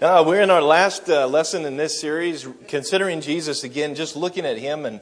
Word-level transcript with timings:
Uh, 0.00 0.22
we're 0.24 0.40
in 0.40 0.48
our 0.48 0.62
last 0.62 1.10
uh, 1.10 1.26
lesson 1.26 1.64
in 1.64 1.76
this 1.76 2.00
series, 2.00 2.46
considering 2.68 3.20
Jesus 3.20 3.64
again, 3.64 3.96
just 3.96 4.14
looking 4.14 4.46
at 4.46 4.56
him 4.56 4.86
and 4.86 5.00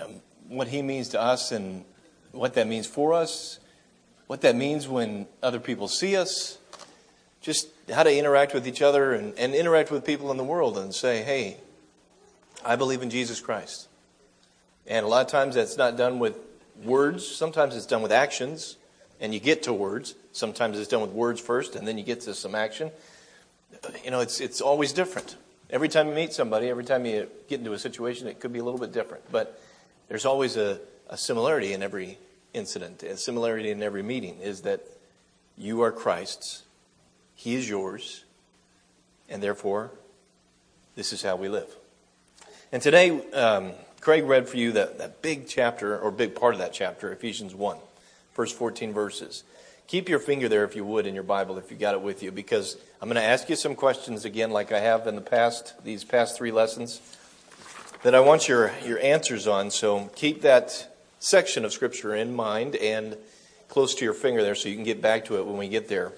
um, 0.00 0.12
what 0.46 0.68
he 0.68 0.80
means 0.80 1.08
to 1.08 1.20
us 1.20 1.50
and 1.50 1.84
what 2.30 2.54
that 2.54 2.68
means 2.68 2.86
for 2.86 3.14
us, 3.14 3.58
what 4.28 4.42
that 4.42 4.54
means 4.54 4.86
when 4.86 5.26
other 5.42 5.58
people 5.58 5.88
see 5.88 6.14
us, 6.16 6.56
just 7.40 7.66
how 7.92 8.04
to 8.04 8.16
interact 8.16 8.54
with 8.54 8.68
each 8.68 8.80
other 8.80 9.12
and, 9.12 9.36
and 9.36 9.56
interact 9.56 9.90
with 9.90 10.04
people 10.04 10.30
in 10.30 10.36
the 10.36 10.44
world 10.44 10.78
and 10.78 10.94
say, 10.94 11.24
hey, 11.24 11.56
I 12.64 12.76
believe 12.76 13.02
in 13.02 13.10
Jesus 13.10 13.40
Christ. 13.40 13.88
And 14.86 15.04
a 15.04 15.08
lot 15.08 15.26
of 15.26 15.32
times 15.32 15.56
that's 15.56 15.76
not 15.76 15.96
done 15.96 16.20
with 16.20 16.36
words, 16.84 17.26
sometimes 17.26 17.74
it's 17.74 17.86
done 17.86 18.02
with 18.02 18.12
actions, 18.12 18.76
and 19.20 19.34
you 19.34 19.40
get 19.40 19.64
to 19.64 19.72
words. 19.72 20.14
Sometimes 20.30 20.78
it's 20.78 20.86
done 20.86 21.00
with 21.00 21.10
words 21.10 21.40
first, 21.40 21.74
and 21.74 21.88
then 21.88 21.98
you 21.98 22.04
get 22.04 22.20
to 22.20 22.34
some 22.34 22.54
action 22.54 22.92
you 24.04 24.10
know, 24.10 24.20
it's, 24.20 24.40
it's 24.40 24.60
always 24.60 24.92
different. 24.92 25.36
Every 25.70 25.88
time 25.88 26.08
you 26.08 26.14
meet 26.14 26.32
somebody, 26.32 26.68
every 26.68 26.84
time 26.84 27.06
you 27.06 27.28
get 27.48 27.60
into 27.60 27.72
a 27.72 27.78
situation, 27.78 28.26
it 28.26 28.40
could 28.40 28.52
be 28.52 28.58
a 28.58 28.64
little 28.64 28.80
bit 28.80 28.92
different. 28.92 29.24
But 29.32 29.60
there's 30.08 30.26
always 30.26 30.56
a, 30.56 30.78
a 31.08 31.16
similarity 31.16 31.72
in 31.72 31.82
every 31.82 32.18
incident. 32.52 33.02
A 33.02 33.16
similarity 33.16 33.70
in 33.70 33.82
every 33.82 34.02
meeting 34.02 34.38
is 34.40 34.62
that 34.62 34.82
you 35.56 35.82
are 35.82 35.92
Christ's, 35.92 36.62
He 37.34 37.54
is 37.54 37.68
yours, 37.68 38.24
and 39.28 39.42
therefore, 39.42 39.90
this 40.94 41.12
is 41.12 41.22
how 41.22 41.36
we 41.36 41.48
live. 41.48 41.74
And 42.70 42.82
today, 42.82 43.10
um, 43.32 43.72
Craig 44.00 44.24
read 44.24 44.48
for 44.48 44.56
you 44.56 44.72
that, 44.72 44.98
that 44.98 45.22
big 45.22 45.46
chapter, 45.46 45.98
or 45.98 46.10
big 46.10 46.34
part 46.34 46.54
of 46.54 46.60
that 46.60 46.72
chapter, 46.72 47.12
Ephesians 47.12 47.54
1, 47.54 47.78
first 48.32 48.56
14 48.56 48.92
verses. 48.92 49.44
Keep 49.86 50.08
your 50.08 50.18
finger 50.18 50.48
there, 50.48 50.64
if 50.64 50.74
you 50.74 50.84
would, 50.84 51.06
in 51.06 51.14
your 51.14 51.22
Bible, 51.22 51.58
if 51.58 51.70
you 51.70 51.76
got 51.76 51.94
it 51.94 52.00
with 52.00 52.22
you, 52.22 52.32
because 52.32 52.76
I'm 53.00 53.08
going 53.08 53.16
to 53.16 53.22
ask 53.22 53.50
you 53.50 53.56
some 53.56 53.74
questions 53.74 54.24
again, 54.24 54.50
like 54.50 54.72
I 54.72 54.80
have 54.80 55.06
in 55.06 55.16
the 55.16 55.20
past, 55.20 55.74
these 55.84 56.02
past 56.02 56.36
three 56.36 56.52
lessons, 56.52 57.00
that 58.02 58.14
I 58.14 58.20
want 58.20 58.48
your, 58.48 58.72
your 58.84 58.98
answers 59.00 59.46
on. 59.46 59.70
So 59.70 60.10
keep 60.14 60.42
that 60.42 60.96
section 61.20 61.64
of 61.64 61.72
Scripture 61.72 62.14
in 62.14 62.34
mind 62.34 62.74
and 62.76 63.16
close 63.68 63.94
to 63.96 64.04
your 64.04 64.14
finger 64.14 64.42
there 64.42 64.54
so 64.54 64.68
you 64.68 64.74
can 64.74 64.84
get 64.84 65.02
back 65.02 65.26
to 65.26 65.38
it 65.38 65.46
when 65.46 65.56
we 65.56 65.68
get 65.68 65.88
there. 65.88 66.12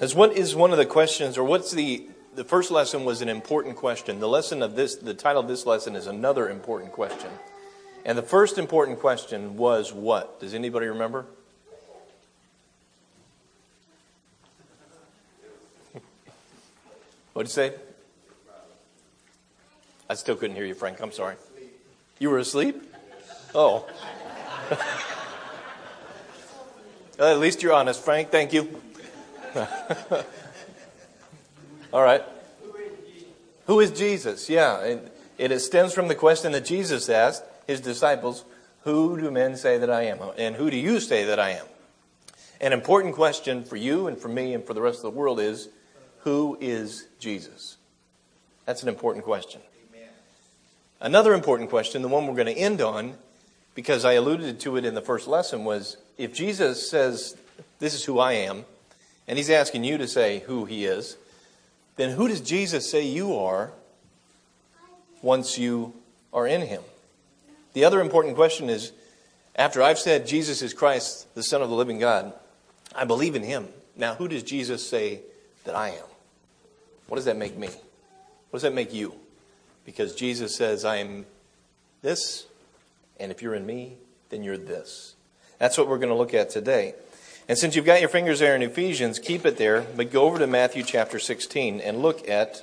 As 0.00 0.14
what 0.14 0.32
is 0.32 0.56
one 0.56 0.72
of 0.72 0.78
the 0.78 0.86
questions, 0.86 1.38
or 1.38 1.44
what's 1.44 1.70
the, 1.70 2.06
the 2.34 2.44
first 2.44 2.70
lesson 2.70 3.04
was 3.04 3.22
an 3.22 3.28
important 3.28 3.76
question. 3.76 4.20
The 4.20 4.28
lesson 4.28 4.62
of 4.62 4.74
this, 4.74 4.96
the 4.96 5.14
title 5.14 5.42
of 5.42 5.48
this 5.48 5.64
lesson 5.64 5.94
is 5.96 6.06
another 6.06 6.48
important 6.48 6.92
question. 6.92 7.30
And 8.04 8.18
the 8.18 8.22
first 8.22 8.58
important 8.58 8.98
question 8.98 9.56
was 9.56 9.92
what? 9.92 10.40
Does 10.40 10.54
anybody 10.54 10.86
remember? 10.86 11.24
What'd 17.32 17.48
you 17.48 17.52
say? 17.54 17.74
I 20.10 20.14
still 20.14 20.34
couldn't 20.34 20.56
hear 20.56 20.64
you, 20.64 20.74
Frank. 20.74 21.00
I'm 21.00 21.12
sorry. 21.12 21.36
You 22.18 22.30
were 22.30 22.38
asleep? 22.38 22.82
Oh. 23.54 23.88
well, 27.18 27.32
at 27.32 27.38
least 27.38 27.62
you're 27.62 27.72
honest, 27.72 28.04
Frank. 28.04 28.30
Thank 28.30 28.52
you. 28.52 28.80
All 31.92 32.02
right. 32.02 32.24
Who 33.66 33.78
is 33.78 33.92
Jesus? 33.92 34.50
Yeah. 34.50 34.80
It, 34.80 35.16
it 35.38 35.60
stems 35.60 35.94
from 35.94 36.08
the 36.08 36.16
question 36.16 36.50
that 36.52 36.64
Jesus 36.64 37.08
asked 37.08 37.44
his 37.66 37.80
disciples, 37.80 38.44
Who 38.82 39.18
do 39.20 39.30
men 39.30 39.56
say 39.56 39.78
that 39.78 39.90
I 39.90 40.04
am? 40.04 40.18
And 40.36 40.56
who 40.56 40.70
do 40.70 40.76
you 40.76 41.00
say 41.00 41.24
that 41.24 41.38
I 41.38 41.50
am? 41.50 41.66
An 42.60 42.72
important 42.72 43.14
question 43.14 43.64
for 43.64 43.76
you 43.76 44.06
and 44.06 44.16
for 44.16 44.28
me 44.28 44.54
and 44.54 44.64
for 44.64 44.74
the 44.74 44.80
rest 44.80 44.98
of 44.98 45.02
the 45.02 45.18
world 45.18 45.40
is 45.40 45.68
Who 46.20 46.56
is 46.60 47.06
Jesus? 47.18 47.76
That's 48.66 48.82
an 48.82 48.88
important 48.88 49.24
question. 49.24 49.60
Another 51.00 51.34
important 51.34 51.68
question, 51.68 52.00
the 52.00 52.08
one 52.08 52.28
we're 52.28 52.34
going 52.34 52.46
to 52.46 52.52
end 52.52 52.80
on, 52.80 53.14
because 53.74 54.04
I 54.04 54.12
alluded 54.12 54.60
to 54.60 54.76
it 54.76 54.84
in 54.84 54.94
the 54.94 55.00
first 55.00 55.26
lesson, 55.26 55.64
was 55.64 55.96
if 56.16 56.32
Jesus 56.32 56.88
says, 56.88 57.36
This 57.80 57.92
is 57.94 58.04
who 58.04 58.20
I 58.20 58.34
am, 58.34 58.64
and 59.26 59.36
he's 59.36 59.50
asking 59.50 59.82
you 59.82 59.98
to 59.98 60.06
say 60.06 60.40
who 60.46 60.64
he 60.64 60.84
is, 60.84 61.16
then 61.96 62.10
who 62.10 62.28
does 62.28 62.40
Jesus 62.40 62.88
say 62.88 63.04
you 63.04 63.36
are 63.36 63.72
once 65.22 65.58
you 65.58 65.92
are 66.32 66.46
in 66.46 66.62
him? 66.62 66.82
The 67.72 67.84
other 67.84 68.00
important 68.00 68.36
question 68.36 68.68
is 68.68 68.92
after 69.56 69.82
I've 69.82 69.98
said 69.98 70.26
Jesus 70.26 70.62
is 70.62 70.74
Christ, 70.74 71.34
the 71.34 71.42
Son 71.42 71.62
of 71.62 71.68
the 71.68 71.74
living 71.74 71.98
God, 71.98 72.32
I 72.94 73.04
believe 73.04 73.34
in 73.34 73.42
him. 73.42 73.68
Now, 73.96 74.14
who 74.14 74.28
does 74.28 74.42
Jesus 74.42 74.86
say 74.86 75.20
that 75.64 75.74
I 75.74 75.90
am? 75.90 76.04
What 77.06 77.16
does 77.16 77.26
that 77.26 77.36
make 77.36 77.56
me? 77.56 77.68
What 77.68 78.58
does 78.58 78.62
that 78.62 78.74
make 78.74 78.92
you? 78.92 79.14
Because 79.84 80.14
Jesus 80.14 80.56
says, 80.56 80.84
I 80.84 80.96
am 80.96 81.26
this, 82.02 82.46
and 83.18 83.30
if 83.30 83.42
you're 83.42 83.54
in 83.54 83.66
me, 83.66 83.96
then 84.28 84.42
you're 84.42 84.58
this. 84.58 85.14
That's 85.58 85.76
what 85.78 85.88
we're 85.88 85.98
going 85.98 86.08
to 86.08 86.14
look 86.14 86.34
at 86.34 86.50
today. 86.50 86.94
And 87.48 87.58
since 87.58 87.74
you've 87.74 87.84
got 87.84 88.00
your 88.00 88.08
fingers 88.08 88.38
there 88.38 88.54
in 88.54 88.62
Ephesians, 88.62 89.18
keep 89.18 89.44
it 89.44 89.56
there, 89.56 89.82
but 89.96 90.12
go 90.12 90.24
over 90.24 90.38
to 90.38 90.46
Matthew 90.46 90.82
chapter 90.82 91.18
16 91.18 91.80
and 91.80 92.00
look 92.00 92.28
at 92.28 92.62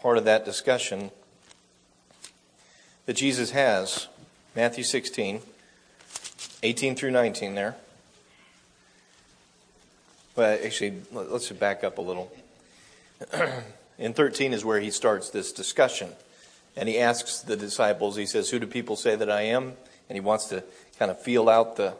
part 0.00 0.18
of 0.18 0.24
that 0.24 0.44
discussion 0.44 1.10
that 3.06 3.14
Jesus 3.14 3.50
has. 3.50 4.08
Matthew 4.54 4.84
16, 4.84 5.40
18 6.62 6.94
through 6.94 7.10
19 7.10 7.54
there. 7.54 7.76
Well, 10.36 10.58
actually, 10.64 11.02
let's 11.12 11.50
back 11.50 11.84
up 11.84 11.98
a 11.98 12.02
little. 12.02 12.32
In 13.98 14.14
13 14.14 14.52
is 14.52 14.64
where 14.64 14.80
he 14.80 14.90
starts 14.90 15.30
this 15.30 15.52
discussion. 15.52 16.10
And 16.76 16.88
he 16.88 16.98
asks 16.98 17.40
the 17.40 17.56
disciples, 17.56 18.16
he 18.16 18.26
says, 18.26 18.50
Who 18.50 18.58
do 18.58 18.66
people 18.66 18.96
say 18.96 19.14
that 19.14 19.30
I 19.30 19.42
am? 19.42 19.74
And 20.08 20.16
he 20.16 20.20
wants 20.20 20.46
to 20.46 20.64
kind 20.98 21.10
of 21.10 21.20
feel 21.20 21.48
out 21.48 21.76
the, 21.76 21.94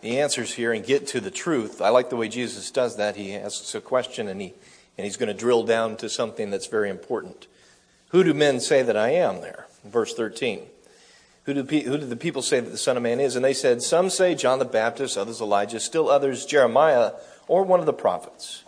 the 0.00 0.20
answers 0.20 0.54
here 0.54 0.72
and 0.72 0.84
get 0.84 1.06
to 1.08 1.20
the 1.20 1.30
truth. 1.30 1.80
I 1.80 1.90
like 1.90 2.10
the 2.10 2.16
way 2.16 2.28
Jesus 2.28 2.70
does 2.70 2.96
that. 2.96 3.16
He 3.16 3.34
asks 3.34 3.74
a 3.74 3.80
question 3.80 4.28
and, 4.28 4.40
he, 4.40 4.52
and 4.98 5.04
he's 5.04 5.16
going 5.16 5.28
to 5.28 5.34
drill 5.34 5.64
down 5.64 5.96
to 5.98 6.08
something 6.08 6.50
that's 6.50 6.66
very 6.66 6.90
important. 6.90 7.46
Who 8.08 8.24
do 8.24 8.34
men 8.34 8.60
say 8.60 8.82
that 8.82 8.96
I 8.96 9.10
am 9.10 9.40
there? 9.40 9.66
Verse 9.84 10.14
13. 10.14 10.66
Who 11.44 11.54
do, 11.54 11.62
who 11.62 11.98
do 11.98 12.06
the 12.06 12.16
people 12.16 12.40
say 12.40 12.60
that 12.60 12.70
the 12.70 12.78
Son 12.78 12.96
of 12.96 13.02
Man 13.02 13.20
is? 13.20 13.36
And 13.36 13.44
they 13.44 13.52
said, 13.52 13.82
Some 13.82 14.08
say 14.08 14.34
John 14.34 14.58
the 14.58 14.64
Baptist, 14.64 15.18
others 15.18 15.40
Elijah, 15.40 15.78
still 15.78 16.08
others 16.08 16.46
Jeremiah, 16.46 17.12
or 17.46 17.62
one 17.62 17.80
of 17.80 17.86
the 17.86 17.92
prophets. 17.92 18.64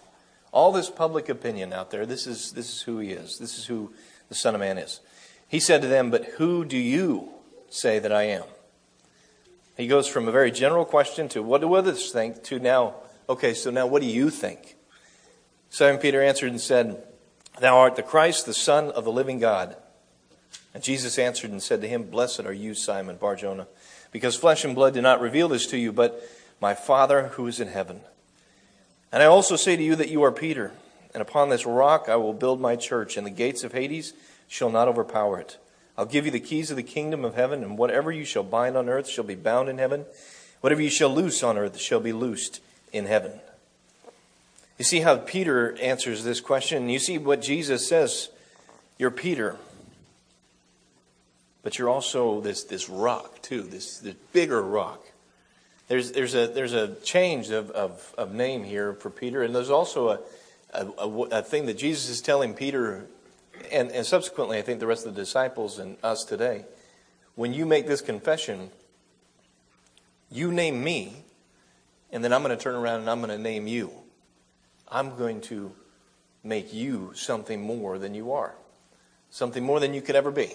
All 0.52 0.72
this 0.72 0.90
public 0.90 1.28
opinion 1.28 1.72
out 1.72 1.90
there, 1.90 2.04
this 2.04 2.26
is, 2.26 2.52
this 2.52 2.70
is 2.70 2.82
who 2.82 2.98
he 2.98 3.10
is. 3.10 3.38
This 3.38 3.58
is 3.58 3.66
who 3.66 3.92
the 4.28 4.34
Son 4.34 4.54
of 4.54 4.60
Man 4.60 4.76
is. 4.76 5.00
He 5.48 5.60
said 5.60 5.80
to 5.82 5.88
them, 5.88 6.10
But 6.10 6.24
who 6.36 6.64
do 6.64 6.76
you 6.76 7.30
say 7.70 7.98
that 7.98 8.12
I 8.12 8.24
am? 8.24 8.44
He 9.76 9.86
goes 9.86 10.08
from 10.08 10.28
a 10.28 10.32
very 10.32 10.50
general 10.50 10.84
question 10.84 11.28
to 11.30 11.42
what 11.42 11.60
do 11.60 11.74
others 11.74 12.10
think 12.10 12.42
to 12.44 12.58
now, 12.58 12.94
okay, 13.28 13.54
so 13.54 13.70
now 13.70 13.86
what 13.86 14.02
do 14.02 14.08
you 14.08 14.30
think? 14.30 14.76
Simon 15.70 16.00
Peter 16.00 16.22
answered 16.22 16.50
and 16.50 16.60
said, 16.60 17.02
Thou 17.60 17.76
art 17.78 17.96
the 17.96 18.02
Christ, 18.02 18.46
the 18.46 18.54
Son 18.54 18.90
of 18.90 19.04
the 19.04 19.12
living 19.12 19.38
God. 19.38 19.76
And 20.76 20.84
Jesus 20.84 21.18
answered 21.18 21.52
and 21.52 21.62
said 21.62 21.80
to 21.80 21.88
him, 21.88 22.02
Blessed 22.02 22.40
are 22.40 22.52
you, 22.52 22.74
Simon 22.74 23.16
Barjona, 23.16 23.66
because 24.12 24.36
flesh 24.36 24.62
and 24.62 24.74
blood 24.74 24.92
did 24.92 25.04
not 25.04 25.22
reveal 25.22 25.48
this 25.48 25.66
to 25.68 25.78
you, 25.78 25.90
but 25.90 26.22
my 26.60 26.74
Father 26.74 27.28
who 27.28 27.46
is 27.46 27.60
in 27.60 27.68
heaven. 27.68 28.00
And 29.10 29.22
I 29.22 29.26
also 29.26 29.56
say 29.56 29.76
to 29.76 29.82
you 29.82 29.96
that 29.96 30.10
you 30.10 30.22
are 30.22 30.30
Peter, 30.30 30.72
and 31.14 31.22
upon 31.22 31.48
this 31.48 31.64
rock 31.64 32.10
I 32.10 32.16
will 32.16 32.34
build 32.34 32.60
my 32.60 32.76
church, 32.76 33.16
and 33.16 33.26
the 33.26 33.30
gates 33.30 33.64
of 33.64 33.72
Hades 33.72 34.12
shall 34.48 34.68
not 34.68 34.86
overpower 34.86 35.40
it. 35.40 35.56
I'll 35.96 36.04
give 36.04 36.26
you 36.26 36.30
the 36.30 36.40
keys 36.40 36.70
of 36.70 36.76
the 36.76 36.82
kingdom 36.82 37.24
of 37.24 37.36
heaven, 37.36 37.62
and 37.62 37.78
whatever 37.78 38.12
you 38.12 38.26
shall 38.26 38.44
bind 38.44 38.76
on 38.76 38.90
earth 38.90 39.08
shall 39.08 39.24
be 39.24 39.34
bound 39.34 39.70
in 39.70 39.78
heaven. 39.78 40.04
Whatever 40.60 40.82
you 40.82 40.90
shall 40.90 41.08
loose 41.08 41.42
on 41.42 41.56
earth 41.56 41.80
shall 41.80 42.00
be 42.00 42.12
loosed 42.12 42.60
in 42.92 43.06
heaven. 43.06 43.32
You 44.76 44.84
see 44.84 45.00
how 45.00 45.16
Peter 45.16 45.74
answers 45.78 46.22
this 46.22 46.42
question? 46.42 46.90
You 46.90 46.98
see 46.98 47.16
what 47.16 47.40
Jesus 47.40 47.88
says. 47.88 48.28
You're 48.98 49.10
Peter 49.10 49.56
but 51.66 51.80
you're 51.80 51.88
also 51.88 52.40
this, 52.40 52.62
this 52.62 52.88
rock, 52.88 53.42
too, 53.42 53.62
this, 53.62 53.98
this 53.98 54.14
bigger 54.32 54.62
rock. 54.62 55.04
There's, 55.88 56.12
there's, 56.12 56.36
a, 56.36 56.46
there's 56.46 56.74
a 56.74 56.94
change 57.00 57.50
of, 57.50 57.72
of, 57.72 58.14
of 58.16 58.32
name 58.32 58.62
here 58.62 58.92
for 58.92 59.10
Peter, 59.10 59.42
and 59.42 59.52
there's 59.52 59.68
also 59.68 60.10
a, 60.10 60.20
a, 60.72 60.86
a, 60.86 61.08
a 61.08 61.42
thing 61.42 61.66
that 61.66 61.76
Jesus 61.76 62.08
is 62.08 62.20
telling 62.20 62.54
Peter, 62.54 63.06
and, 63.72 63.90
and 63.90 64.06
subsequently, 64.06 64.58
I 64.58 64.62
think, 64.62 64.78
the 64.78 64.86
rest 64.86 65.06
of 65.06 65.16
the 65.16 65.20
disciples 65.20 65.80
and 65.80 65.96
us 66.04 66.22
today. 66.22 66.66
When 67.34 67.52
you 67.52 67.66
make 67.66 67.88
this 67.88 68.00
confession, 68.00 68.70
you 70.30 70.52
name 70.52 70.84
me, 70.84 71.16
and 72.12 72.22
then 72.22 72.32
I'm 72.32 72.44
going 72.44 72.56
to 72.56 72.62
turn 72.62 72.76
around 72.76 73.00
and 73.00 73.10
I'm 73.10 73.18
going 73.18 73.36
to 73.36 73.42
name 73.42 73.66
you. 73.66 73.90
I'm 74.86 75.16
going 75.16 75.40
to 75.40 75.72
make 76.44 76.72
you 76.72 77.10
something 77.16 77.60
more 77.60 77.98
than 77.98 78.14
you 78.14 78.30
are, 78.30 78.54
something 79.30 79.64
more 79.64 79.80
than 79.80 79.94
you 79.94 80.00
could 80.00 80.14
ever 80.14 80.30
be 80.30 80.52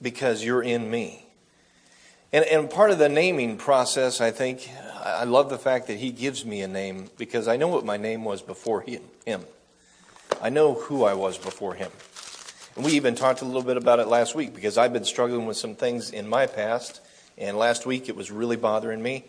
because 0.00 0.44
you're 0.44 0.62
in 0.62 0.90
me. 0.90 1.26
And, 2.32 2.44
and 2.44 2.70
part 2.70 2.90
of 2.90 2.98
the 2.98 3.08
naming 3.08 3.56
process, 3.56 4.20
I 4.20 4.30
think, 4.30 4.68
I 5.02 5.24
love 5.24 5.48
the 5.48 5.58
fact 5.58 5.86
that 5.86 5.98
he 5.98 6.10
gives 6.10 6.44
me 6.44 6.60
a 6.60 6.68
name 6.68 7.08
because 7.16 7.48
I 7.48 7.56
know 7.56 7.68
what 7.68 7.84
my 7.84 7.96
name 7.96 8.24
was 8.24 8.42
before 8.42 8.82
him. 8.82 9.44
I 10.42 10.50
know 10.50 10.74
who 10.74 11.04
I 11.04 11.14
was 11.14 11.38
before 11.38 11.74
him. 11.74 11.90
And 12.76 12.84
we 12.84 12.92
even 12.92 13.14
talked 13.14 13.40
a 13.40 13.44
little 13.44 13.62
bit 13.62 13.76
about 13.76 13.98
it 13.98 14.06
last 14.08 14.34
week 14.34 14.54
because 14.54 14.78
I've 14.78 14.92
been 14.92 15.04
struggling 15.04 15.46
with 15.46 15.56
some 15.56 15.74
things 15.74 16.10
in 16.10 16.28
my 16.28 16.46
past. 16.46 17.00
And 17.36 17.56
last 17.56 17.86
week 17.86 18.08
it 18.08 18.16
was 18.16 18.30
really 18.30 18.56
bothering 18.56 19.02
me. 19.02 19.24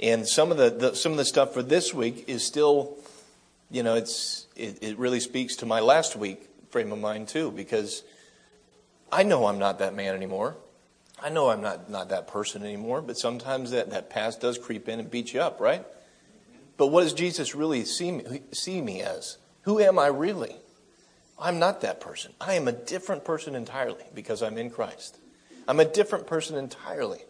And 0.00 0.26
some 0.26 0.50
of 0.50 0.56
the, 0.56 0.70
the 0.70 0.96
some 0.96 1.12
of 1.12 1.18
the 1.18 1.24
stuff 1.24 1.52
for 1.52 1.62
this 1.62 1.92
week 1.92 2.24
is 2.28 2.44
still, 2.44 2.96
you 3.70 3.82
know, 3.82 3.94
it's 3.94 4.46
it, 4.56 4.78
it 4.82 4.98
really 4.98 5.20
speaks 5.20 5.56
to 5.56 5.66
my 5.66 5.80
last 5.80 6.16
week 6.16 6.48
frame 6.70 6.92
of 6.92 6.98
mind 6.98 7.28
too 7.28 7.50
because 7.50 8.02
I 9.12 9.22
know 9.22 9.46
I'm 9.46 9.58
not 9.58 9.78
that 9.78 9.94
man 9.94 10.14
anymore. 10.14 10.56
I 11.22 11.28
know 11.30 11.48
I'm 11.48 11.62
not, 11.62 11.88
not 11.88 12.08
that 12.10 12.26
person 12.28 12.64
anymore, 12.64 13.00
but 13.00 13.16
sometimes 13.16 13.70
that, 13.70 13.90
that 13.90 14.10
past 14.10 14.40
does 14.40 14.58
creep 14.58 14.88
in 14.88 15.00
and 15.00 15.10
beat 15.10 15.32
you 15.32 15.40
up, 15.40 15.60
right? 15.60 15.84
But 16.76 16.88
what 16.88 17.02
does 17.02 17.14
Jesus 17.14 17.54
really 17.54 17.84
see 17.84 18.10
me, 18.10 18.42
see 18.52 18.80
me 18.80 19.00
as? 19.00 19.38
Who 19.62 19.80
am 19.80 19.98
I 19.98 20.08
really? 20.08 20.56
I'm 21.38 21.58
not 21.58 21.80
that 21.80 22.00
person. 22.00 22.32
I 22.40 22.54
am 22.54 22.68
a 22.68 22.72
different 22.72 23.24
person 23.24 23.54
entirely 23.54 24.04
because 24.14 24.42
I'm 24.42 24.58
in 24.58 24.70
Christ. 24.70 25.18
I'm 25.66 25.80
a 25.80 25.84
different 25.84 26.26
person 26.26 26.56
entirely. 26.56 27.20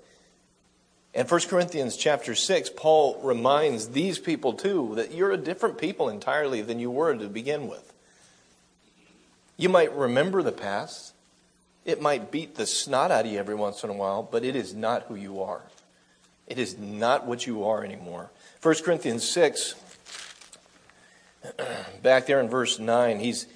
In 1.15 1.26
1 1.26 1.41
Corinthians 1.43 1.97
chapter 1.97 2.35
6, 2.35 2.71
Paul 2.71 3.21
reminds 3.23 3.91
these 3.91 4.19
people 4.19 4.55
too 4.55 4.94
that 4.97 5.12
you're 5.12 5.31
a 5.31 5.37
different 5.37 5.79
people 5.79 6.09
entirely 6.09 6.61
than 6.61 6.81
you 6.81 6.91
were 6.91 7.15
to 7.15 7.29
begin 7.29 7.69
with. 7.69 7.93
You 9.56 9.69
might 9.69 9.94
remember 9.94 10.43
the 10.43 10.50
past, 10.50 11.15
it 11.84 12.00
might 12.00 12.31
beat 12.31 12.54
the 12.54 12.66
snot 12.66 13.10
out 13.10 13.26
of 13.26 13.32
you 13.32 13.38
every 13.38 13.54
once 13.54 13.84
in 13.84 13.90
a 13.90 13.94
while, 13.94 14.22
but 14.22 14.44
it 14.44 14.56
is 14.56 14.75
not 14.75 15.04
who 15.04 15.14
you 15.14 15.42
are. 15.42 15.62
It 16.46 16.58
is 16.58 16.78
not 16.78 17.26
what 17.26 17.46
you 17.46 17.64
are 17.64 17.84
anymore. 17.84 18.31
1 18.62 18.75
Corinthians 18.84 19.28
6, 19.28 19.75
back 22.02 22.26
there 22.26 22.40
in 22.40 22.48
verse 22.48 22.78
9, 22.78 23.20
he's, 23.20 23.46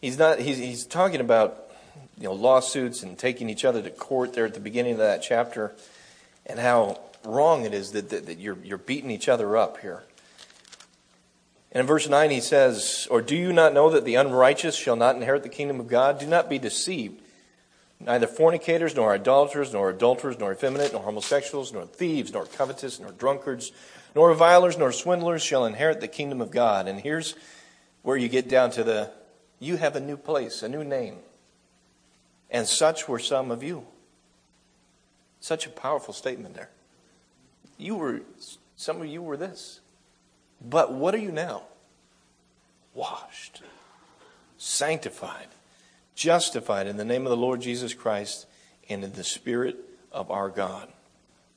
he's, 0.00 0.18
not, 0.18 0.38
he's, 0.40 0.58
he's 0.58 0.84
talking 0.84 1.20
about 1.20 1.70
you 2.18 2.24
know, 2.24 2.32
lawsuits 2.32 3.02
and 3.02 3.18
taking 3.18 3.48
each 3.48 3.64
other 3.64 3.82
to 3.82 3.90
court 3.90 4.34
there 4.34 4.46
at 4.46 4.54
the 4.54 4.60
beginning 4.60 4.92
of 4.92 4.98
that 4.98 5.22
chapter 5.22 5.72
and 6.46 6.58
how 6.58 7.00
wrong 7.24 7.64
it 7.64 7.72
is 7.72 7.92
that, 7.92 8.10
that, 8.10 8.26
that 8.26 8.38
you're, 8.38 8.58
you're 8.62 8.78
beating 8.78 9.10
each 9.10 9.28
other 9.28 9.56
up 9.56 9.78
here. 9.78 10.02
And 11.72 11.82
in 11.82 11.86
verse 11.86 12.08
9, 12.08 12.30
he 12.30 12.40
says, 12.40 13.06
Or 13.10 13.22
do 13.22 13.36
you 13.36 13.52
not 13.52 13.74
know 13.74 13.90
that 13.90 14.04
the 14.04 14.16
unrighteous 14.16 14.74
shall 14.74 14.96
not 14.96 15.14
inherit 15.14 15.42
the 15.42 15.48
kingdom 15.48 15.78
of 15.78 15.88
God? 15.88 16.18
Do 16.18 16.26
not 16.26 16.50
be 16.50 16.58
deceived. 16.58 17.22
Neither 18.00 18.26
fornicators, 18.26 18.96
nor 18.96 19.12
idolaters, 19.12 19.72
nor 19.72 19.90
adulterers, 19.90 20.38
nor 20.38 20.52
effeminate, 20.52 20.92
nor 20.92 21.02
homosexuals, 21.02 21.72
nor 21.72 21.86
thieves, 21.86 22.32
nor 22.32 22.46
covetous, 22.46 22.98
nor 22.98 23.12
drunkards, 23.12 23.72
nor 24.14 24.28
revilers, 24.28 24.78
nor 24.78 24.90
swindlers 24.90 25.42
shall 25.42 25.66
inherit 25.66 26.00
the 26.00 26.08
kingdom 26.08 26.40
of 26.40 26.50
God. 26.50 26.88
And 26.88 26.98
here's 26.98 27.34
where 28.02 28.16
you 28.16 28.28
get 28.28 28.48
down 28.48 28.70
to 28.72 28.84
the 28.84 29.10
you 29.60 29.76
have 29.76 29.94
a 29.94 30.00
new 30.00 30.16
place, 30.16 30.62
a 30.62 30.68
new 30.68 30.82
name. 30.82 31.16
And 32.50 32.66
such 32.66 33.06
were 33.06 33.18
some 33.18 33.50
of 33.50 33.62
you. 33.62 33.86
Such 35.40 35.66
a 35.66 35.70
powerful 35.70 36.14
statement 36.14 36.54
there. 36.54 36.70
You 37.78 37.94
were, 37.96 38.22
some 38.76 39.00
of 39.00 39.06
you 39.06 39.22
were 39.22 39.36
this. 39.36 39.80
But 40.60 40.92
what 40.92 41.14
are 41.14 41.18
you 41.18 41.32
now? 41.32 41.62
Washed, 42.92 43.62
sanctified, 44.58 45.48
justified 46.14 46.86
in 46.86 46.96
the 46.96 47.04
name 47.04 47.24
of 47.24 47.30
the 47.30 47.36
Lord 47.36 47.60
Jesus 47.60 47.94
Christ 47.94 48.46
and 48.88 49.04
in 49.04 49.12
the 49.12 49.24
Spirit 49.24 49.76
of 50.12 50.30
our 50.30 50.48
God. 50.48 50.88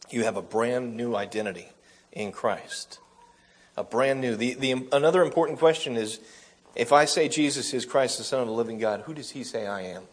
You 0.09 0.23
have 0.23 0.38
a 0.38 0.41
brand 0.41 0.95
new 0.95 1.15
identity 1.15 1.67
in 2.11 2.31
Christ. 2.31 3.00
A 3.75 3.83
brand 3.83 4.21
new. 4.21 4.35
The, 4.35 4.53
the, 4.53 4.88
another 4.91 5.23
important 5.23 5.59
question 5.59 5.97
is 5.97 6.19
if 6.75 6.94
I 6.94 7.05
say 7.05 7.27
Jesus 7.27 7.73
is 7.73 7.85
Christ, 7.85 8.19
the 8.19 8.23
Son 8.23 8.41
of 8.41 8.47
the 8.47 8.53
living 8.53 8.77
God, 8.77 9.01
who 9.01 9.13
does 9.13 9.31
he 9.31 9.44
say 9.44 9.65
I 9.65 9.81
am? 9.81 10.03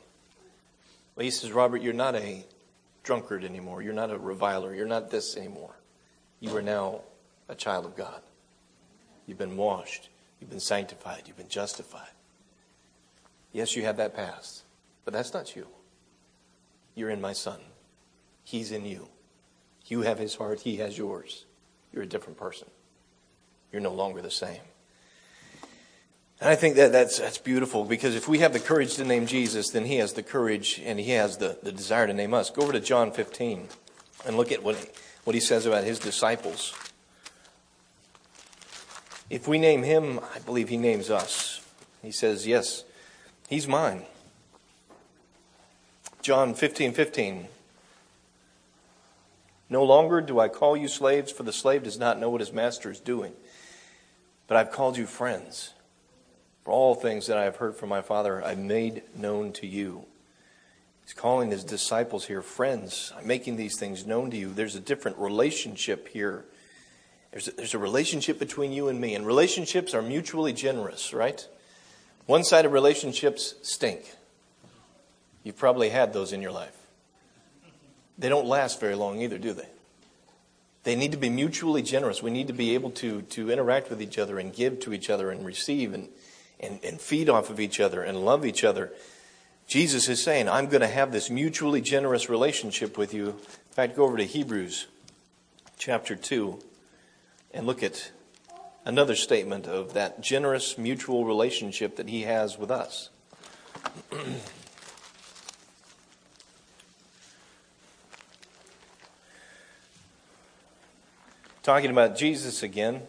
Well, 1.15 1.25
he 1.25 1.31
says, 1.31 1.53
Robert, 1.53 1.83
you're 1.83 1.93
not 1.93 2.15
a 2.15 2.45
drunkard 3.03 3.45
anymore. 3.45 3.83
You're 3.83 3.93
not 3.93 4.11
a 4.11 4.19
reviler. 4.19 4.75
You're 4.75 4.87
not 4.87 5.11
this 5.11 5.37
anymore. 5.37 5.75
You 6.39 6.57
are 6.57 6.63
now 6.63 7.01
a 7.49 7.55
child 7.55 7.85
of 7.85 7.97
God. 7.97 8.23
You've 9.31 9.39
been 9.39 9.57
washed. 9.57 10.09
You've 10.41 10.51
been 10.51 10.59
sanctified. 10.59 11.23
You've 11.27 11.37
been 11.37 11.49
justified. 11.49 12.11
Yes, 13.53 13.77
you 13.77 13.85
have 13.85 13.97
that 13.99 14.17
past, 14.17 14.65
but 15.05 15.15
that's 15.15 15.33
not 15.33 15.55
you. 15.55 15.69
You're 16.97 17.11
in 17.11 17.21
my 17.21 17.33
son. 17.33 17.61
He's 18.43 18.73
in 18.73 18.85
you. 18.85 19.07
You 19.87 20.01
have 20.01 20.19
his 20.19 20.35
heart. 20.35 20.63
He 20.63 20.79
has 20.79 20.99
yours. 20.99 21.45
You're 21.93 22.03
a 22.03 22.07
different 22.07 22.39
person. 22.39 22.67
You're 23.71 23.83
no 23.83 23.93
longer 23.93 24.21
the 24.21 24.33
same. 24.33 24.63
And 26.41 26.49
I 26.49 26.57
think 26.57 26.75
that 26.75 26.91
that's, 26.91 27.21
that's 27.21 27.39
beautiful 27.39 27.85
because 27.85 28.17
if 28.17 28.27
we 28.27 28.41
have 28.41 28.53
the 28.53 28.59
courage 28.59 28.97
to 28.97 29.05
name 29.05 29.27
Jesus, 29.27 29.71
then 29.71 29.85
he 29.85 29.99
has 29.99 30.15
the 30.15 30.25
courage 30.25 30.83
and 30.85 30.99
he 30.99 31.13
has 31.13 31.37
the, 31.37 31.57
the 31.63 31.71
desire 31.71 32.09
to 32.09 32.13
name 32.13 32.35
us. 32.35 32.51
Go 32.51 32.63
over 32.63 32.73
to 32.73 32.81
John 32.81 33.13
15 33.13 33.69
and 34.27 34.37
look 34.37 34.51
at 34.51 34.65
what, 34.65 34.91
what 35.23 35.35
he 35.35 35.41
says 35.41 35.67
about 35.67 35.85
his 35.85 36.01
disciples. 36.01 36.75
If 39.31 39.47
we 39.47 39.61
name 39.61 39.85
him, 39.85 40.19
I 40.35 40.41
believe 40.41 40.69
he 40.69 40.77
names 40.77 41.09
us. 41.09 41.65
He 42.03 42.11
says, 42.11 42.49
Yes, 42.49 42.83
he's 43.49 43.69
mine. 43.69 44.03
John 46.21 46.53
15 46.55 46.93
15. 46.93 47.47
No 49.71 49.85
longer 49.85 50.21
do 50.21 50.41
I 50.41 50.49
call 50.49 50.77
you 50.77 50.89
slaves, 50.89 51.31
for 51.31 51.45
the 51.45 51.53
slave 51.53 51.85
does 51.85 51.99
not 51.99 52.19
know 52.19 52.29
what 52.29 52.41
his 52.41 52.53
master 52.53 52.91
is 52.91 52.99
doing. 52.99 53.33
But 54.49 54.57
I've 54.57 54.73
called 54.73 54.97
you 54.97 55.07
friends. 55.07 55.75
For 56.65 56.73
all 56.73 56.97
things 56.97 57.29
that 57.29 57.39
I 57.39 57.45
have 57.45 57.57
heard 57.57 57.77
from 57.77 57.89
my 57.89 58.03
Father, 58.03 58.45
I've 58.45 58.59
made 58.59 59.03
known 59.17 59.53
to 59.55 59.67
you. 59.69 60.07
He's 61.05 61.15
calling 61.15 61.53
his 61.53 61.63
disciples 61.63 62.27
here 62.27 62.43
friends. 62.43 63.13
I'm 63.17 63.29
making 63.29 63.57
these 63.57 63.79
things 63.79 64.05
known 64.05 64.33
to 64.33 64.37
you. 64.37 64.53
There's 64.53 64.75
a 64.75 64.81
different 64.81 65.19
relationship 65.19 66.09
here 66.09 66.45
there's 67.33 67.49
a, 67.49 67.53
there's 67.53 67.75
a 67.75 67.79
relationship 67.79 68.39
between 68.39 68.73
you 68.73 68.89
and 68.89 69.01
me, 69.01 69.15
and 69.15 69.27
relationships 69.27 69.95
are 69.95 70.03
mutually 70.03 70.53
generous, 70.53 71.13
right? 71.13 71.47
One 72.27 72.45
sided 72.45 72.71
relationships 72.71 73.55
stink. 73.63 74.15
You've 75.45 75.57
probably 75.57 75.91
had 75.91 76.13
those 76.13 76.33
in 76.33 76.43
your 76.43 76.53
life. 76.53 76.77
They 78.19 78.29
don't 78.29 78.47
last 78.47 78.81
very 78.81 78.95
long 78.95 79.21
either, 79.21 79.39
do 79.39 79.53
they? 79.53 79.69
They 80.83 80.97
need 80.97 81.13
to 81.13 81.19
be 81.19 81.31
mutually 81.31 81.83
generous. 81.83 82.23
We 82.23 82.31
need 82.31 82.47
to 82.49 82.53
be 82.53 82.75
able 82.75 82.91
to, 82.93 83.23
to 83.23 83.51
interact 83.51 83.91
with 83.91 84.03
each 84.03 84.19
other 84.19 84.39
and 84.39 84.53
give 84.53 84.81
to 84.81 84.93
each 84.93 85.11
other 85.11 85.31
and 85.31 85.45
receive 85.45 85.93
and, 85.95 86.09
and, 86.59 86.81
and 86.85 87.01
feed 87.01 87.29
off 87.29 87.51
of 87.51 87.61
each 87.61 87.81
other 87.81 88.03
and 88.03 88.25
love 88.25 88.45
each 88.45 88.65
other. 88.65 88.93
Jesus 89.67 90.09
is 90.09 90.23
saying, 90.23 90.49
I'm 90.49 90.69
going 90.69 90.81
to 90.81 90.89
have 90.89 91.13
this 91.13 91.31
mutually 91.31 91.81
generous 91.81 92.29
relationship 92.29 92.99
with 92.99 93.15
you. 93.15 93.29
In 93.29 93.73
fact, 93.73 93.97
go 93.97 94.05
over 94.05 94.17
to 94.17 94.25
Hebrews 94.25 94.87
chapter 95.79 96.17
2 96.17 96.59
and 97.53 97.67
look 97.67 97.83
at 97.83 98.13
another 98.85 99.15
statement 99.15 99.67
of 99.67 99.93
that 99.95 100.21
generous 100.21 100.79
mutual 100.79 101.25
relationship 101.25 101.97
that 101.97 102.09
he 102.09 102.23
has 102.23 102.59
with 102.59 102.71
us. 102.71 103.11
Talking 111.63 111.91
about 111.91 112.17
Jesus 112.17 112.63
again. 112.63 113.03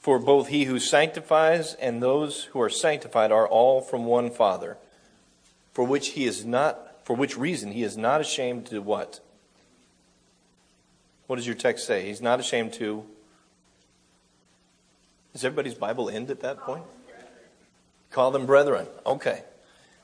For 0.00 0.18
both 0.18 0.48
he 0.48 0.64
who 0.64 0.78
sanctifies 0.78 1.72
and 1.74 2.02
those 2.02 2.44
who 2.44 2.60
are 2.60 2.68
sanctified 2.68 3.32
are 3.32 3.48
all 3.48 3.80
from 3.80 4.04
one 4.04 4.30
Father, 4.30 4.76
for 5.72 5.82
which 5.84 6.08
he 6.08 6.26
is 6.26 6.44
not 6.44 6.78
for 7.04 7.16
which 7.16 7.38
reason 7.38 7.72
he 7.72 7.82
is 7.82 7.96
not 7.96 8.20
ashamed 8.20 8.66
to 8.66 8.80
what? 8.82 9.20
What 11.26 11.36
does 11.36 11.46
your 11.46 11.56
text 11.56 11.86
say? 11.86 12.04
He's 12.06 12.20
not 12.20 12.40
ashamed 12.40 12.74
to 12.74 13.06
does 15.34 15.44
everybody's 15.44 15.74
Bible 15.74 16.08
end 16.08 16.30
at 16.30 16.40
that 16.40 16.60
point? 16.60 16.84
Call 18.10 18.30
them 18.30 18.46
brethren. 18.46 18.86
Okay. 19.04 19.42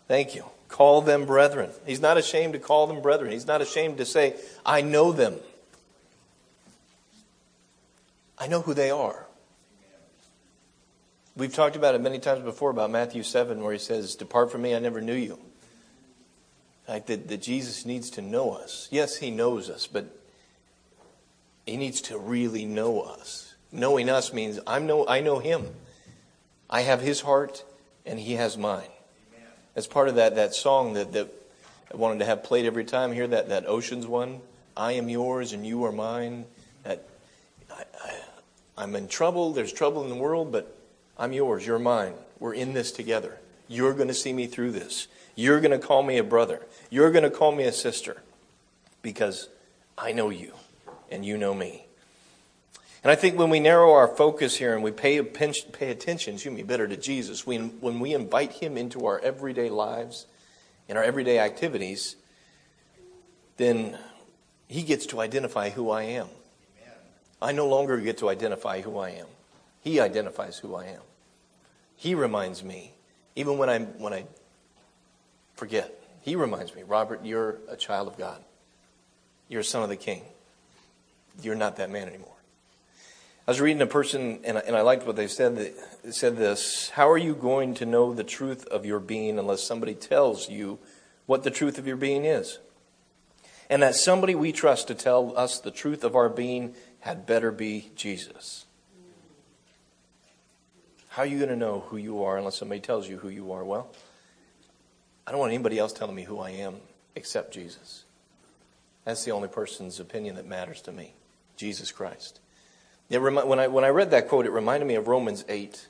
Thank 0.09 0.35
you. 0.35 0.45
Call 0.69 1.01
them 1.01 1.25
brethren. 1.25 1.71
He's 1.87 2.01
not 2.01 2.19
ashamed 2.19 2.55
to 2.55 2.59
call 2.59 2.89
them 2.89 3.01
brethren. 3.01 3.31
He's 3.31 3.47
not 3.47 3.63
ashamed 3.63 3.99
to 3.99 4.05
say, 4.05 4.35
I 4.67 4.83
know 4.83 5.13
them. 5.13 5.37
I 8.37 8.49
know 8.49 8.61
who 8.61 8.75
they 8.75 8.91
are. 8.91 9.27
We've 11.37 11.55
talked 11.55 11.77
about 11.77 11.95
it 11.95 12.01
many 12.01 12.19
times 12.19 12.43
before 12.43 12.71
about 12.71 12.91
Matthew 12.91 13.23
7, 13.23 13.63
where 13.63 13.73
he 13.73 13.79
says, 13.79 14.17
Depart 14.17 14.51
from 14.51 14.63
me, 14.63 14.75
I 14.75 14.81
never 14.81 15.01
knew 15.01 15.15
you. 15.15 15.39
Like 16.89 17.07
that, 17.07 17.29
that 17.29 17.41
Jesus 17.41 17.87
needs 17.87 18.11
to 18.11 18.21
know 18.21 18.53
us. 18.53 18.89
Yes, 18.91 19.17
he 19.17 19.31
knows 19.31 19.71
us, 19.71 19.87
but 19.87 20.07
he 21.67 21.77
needs 21.77 22.01
to 22.03 22.19
really 22.19 22.65
know 22.65 23.03
us. 23.03 23.50
Knowing 23.73 24.09
us 24.09 24.33
means 24.33 24.59
I'm 24.67 24.87
know 24.87 25.07
I 25.07 25.21
know 25.21 25.39
him. 25.39 25.67
I 26.69 26.83
have 26.83 27.00
his 27.00 27.21
heart 27.21 27.65
and 28.07 28.19
he 28.19 28.35
has 28.35 28.57
mine. 28.57 28.89
That's 29.75 29.87
part 29.87 30.09
of 30.09 30.17
that, 30.17 30.35
that 30.35 30.55
song 30.55 30.95
that, 30.95 31.12
that 31.12 31.29
I 31.93 31.97
wanted 31.97 32.21
to 32.21 32.25
have 32.25 32.45
played 32.45 32.67
every 32.67 32.85
time 32.85 33.12
here, 33.12 33.27
that, 33.27 33.49
that 33.49 33.67
Oceans 33.67 34.07
one. 34.07 34.41
I 34.77 34.93
am 34.93 35.09
yours 35.09 35.53
and 35.53 35.67
you 35.67 35.85
are 35.85 35.93
mine. 35.93 36.45
That 36.85 37.07
I, 37.71 37.85
I, 38.05 38.21
I'm 38.79 38.95
in 38.97 39.09
trouble. 39.09 39.53
There's 39.53 39.73
trouble 39.73 40.03
in 40.03 40.09
the 40.09 40.17
world, 40.17 40.50
but 40.53 40.77
I'm 41.19 41.33
yours. 41.33 41.67
You're 41.67 41.79
mine. 41.79 42.15
We're 42.39 42.55
in 42.55 42.73
this 42.73 42.91
together. 42.91 43.39
You're 43.69 43.95
going 43.95 44.09
to 44.09 44.15
see 44.15 44.33
me 44.33 44.47
through 44.47 44.73
this. 44.73 45.07
You're 45.37 45.61
going 45.61 45.79
to 45.79 45.87
call 45.87 46.03
me 46.03 46.19
a 46.19 46.25
brother. 46.25 46.61
You're 46.91 47.11
going 47.11 47.25
to 47.25 47.31
call 47.31 47.53
me 47.53 47.65
a 47.65 47.73
sister 47.73 48.23
because 49.03 49.49
I 49.97 50.12
know 50.12 50.31
you 50.31 50.55
and 51.11 51.25
you 51.25 51.39
know 51.39 51.55
me. 51.55 51.85
And 53.02 53.11
I 53.11 53.14
think 53.14 53.38
when 53.38 53.49
we 53.49 53.61
narrow 53.61 53.92
our 53.92 54.09
focus 54.09 54.57
here 54.57 54.75
and 54.75 54.83
we 54.83 54.90
pay, 54.90 55.23
pay 55.23 55.90
attention, 55.90 56.35
excuse 56.35 56.54
me, 56.54 56.62
better 56.62 56.87
to 56.87 56.97
Jesus, 56.97 57.47
when, 57.47 57.69
when 57.80 57.99
we 57.99 58.12
invite 58.12 58.52
him 58.52 58.76
into 58.76 59.07
our 59.07 59.19
everyday 59.21 59.71
lives 59.71 60.26
and 60.88 60.99
our 60.99 61.04
everyday 61.04 61.38
activities, 61.38 62.16
then 63.57 63.97
he 64.69 64.83
gets 64.83 65.07
to 65.07 65.21
identify 65.21 65.71
who 65.71 65.90
I 65.90 66.02
am. 66.02 66.28
I 67.42 67.52
no 67.52 67.66
longer 67.66 67.99
get 67.99 68.19
to 68.19 68.28
identify 68.28 68.83
who 68.83 68.99
I 68.99 69.11
am. 69.11 69.26
He 69.83 69.99
identifies 69.99 70.59
who 70.59 70.75
I 70.75 70.87
am. 70.87 71.00
He 71.97 72.14
reminds 72.14 72.62
me, 72.62 72.92
even 73.35 73.57
when 73.57 73.71
I 73.71 73.78
when 73.78 74.12
I 74.12 74.25
forget, 75.54 75.90
he 76.23 76.37
reminds 76.37 76.75
me, 76.75 76.83
Robert, 76.83 77.25
you're 77.25 77.57
a 77.69 77.76
child 77.76 78.09
of 78.09 78.19
God. 78.19 78.42
You're 79.49 79.62
a 79.62 79.64
son 79.64 79.83
of 79.83 79.88
the 79.88 79.97
king. 79.97 80.23
You're 81.42 81.54
not 81.54 81.76
that 81.76 81.90
man 81.90 82.09
anymore. 82.09 82.40
I 83.47 83.51
was 83.51 83.61
reading 83.61 83.83
a 83.83 83.87
person, 83.87 84.41
and 84.45 84.59
I, 84.59 84.61
and 84.61 84.77
I 84.77 84.83
liked 84.83 85.07
what 85.07 85.17
they 85.17 85.27
said. 85.27 85.57
They 85.57 85.73
said 86.11 86.37
this 86.37 86.91
How 86.91 87.11
are 87.11 87.19
you 87.19 87.35
going 87.35 87.75
to 87.75 87.87
know 87.87 88.13
the 88.13 88.25
truth 88.25 88.67
of 88.67 88.85
your 88.85 89.01
being 89.01 89.39
unless 89.39 89.63
somebody 89.63 89.95
tells 89.95 90.49
you 90.49 90.79
what 91.27 91.43
the 91.43 91.51
truth 91.51 91.79
of 91.79 91.87
your 91.87 91.97
being 91.97 92.25
is? 92.25 92.59
And 93.69 93.83
that 93.83 93.95
somebody 93.95 94.35
we 94.35 94.53
trust 94.53 94.89
to 94.89 94.95
tell 94.95 95.37
us 95.37 95.61
the 95.61 95.71
truth 95.71 96.05
of 96.05 96.17
our 96.17 96.29
being 96.29 96.75
had 97.01 97.27
better 97.27 97.51
be 97.51 97.91
Jesus. 97.95 98.67
How 101.09 101.23
are 101.23 101.27
you 101.27 101.39
going 101.39 101.51
to 101.51 101.57
know 101.57 101.81
who 101.89 101.97
you 101.97 102.23
are 102.23 102.37
unless 102.37 102.57
somebody 102.57 102.81
tells 102.81 103.09
you 103.09 103.19
who 103.19 103.29
you 103.29 103.53
are? 103.53 103.65
Well, 103.65 103.91
I 105.27 105.33
don't 105.33 105.41
want 105.41 105.53
anybody 105.53 105.79
else 105.79 105.93
telling 105.93 106.15
me 106.15 106.25
who 106.25 106.39
I 106.39 106.51
am 106.51 106.77
except 107.17 107.53
Jesus. 107.53 108.05
That's 109.05 109.25
the 109.25 109.33
only 109.33 109.49
person's 109.49 109.99
opinion 109.99 110.37
that 110.37 110.47
matters 110.47 110.81
to 110.83 110.93
me 110.93 111.15
Jesus 111.57 111.91
Christ. 111.91 112.41
It 113.11 113.21
remi- 113.21 113.43
when, 113.43 113.59
I, 113.59 113.67
when 113.67 113.83
I 113.83 113.88
read 113.88 114.12
that 114.12 114.29
quote, 114.29 114.47
it 114.47 114.52
reminded 114.52 114.87
me 114.87 114.95
of 114.95 115.09
Romans 115.09 115.45
8. 115.49 115.88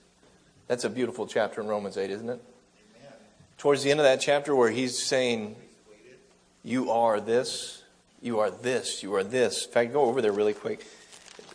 That's 0.66 0.84
a 0.84 0.90
beautiful 0.90 1.26
chapter 1.26 1.60
in 1.60 1.66
Romans 1.66 1.98
8, 1.98 2.10
isn't 2.10 2.28
it? 2.28 2.42
Amen. 2.98 3.12
Towards 3.58 3.82
the 3.82 3.90
end 3.90 4.00
of 4.00 4.04
that 4.04 4.22
chapter, 4.22 4.56
where 4.56 4.70
he's 4.70 4.98
saying, 4.98 5.54
You 6.64 6.90
are 6.90 7.20
this, 7.20 7.82
you 8.22 8.40
are 8.40 8.50
this, 8.50 9.02
you 9.02 9.14
are 9.14 9.22
this. 9.22 9.66
In 9.66 9.72
fact, 9.72 9.92
go 9.92 10.06
over 10.06 10.22
there 10.22 10.32
really 10.32 10.54
quick. 10.54 10.86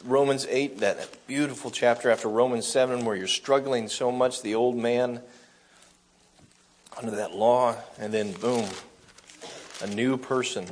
Romans 0.03 0.45
8, 0.47 0.81
that 0.81 1.25
beautiful 1.25 1.71
chapter 1.71 2.11
after 2.11 2.27
Romans 2.27 2.67
7, 2.67 3.03
where 3.03 3.15
you're 3.15 3.25
struggling 3.25 3.87
so 3.87 4.11
much, 4.11 4.43
the 4.43 4.53
old 4.53 4.77
man 4.77 5.19
under 6.95 7.15
that 7.15 7.33
law, 7.33 7.75
and 7.99 8.13
then 8.13 8.33
boom, 8.33 8.69
a 9.81 9.87
new 9.87 10.15
person 10.15 10.67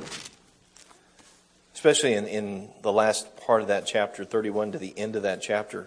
especially 1.84 2.14
in, 2.14 2.26
in 2.26 2.68
the 2.80 2.90
last 2.90 3.36
part 3.36 3.60
of 3.60 3.68
that 3.68 3.84
chapter, 3.84 4.24
31 4.24 4.72
to 4.72 4.78
the 4.78 4.98
end 4.98 5.16
of 5.16 5.24
that 5.24 5.42
chapter. 5.42 5.86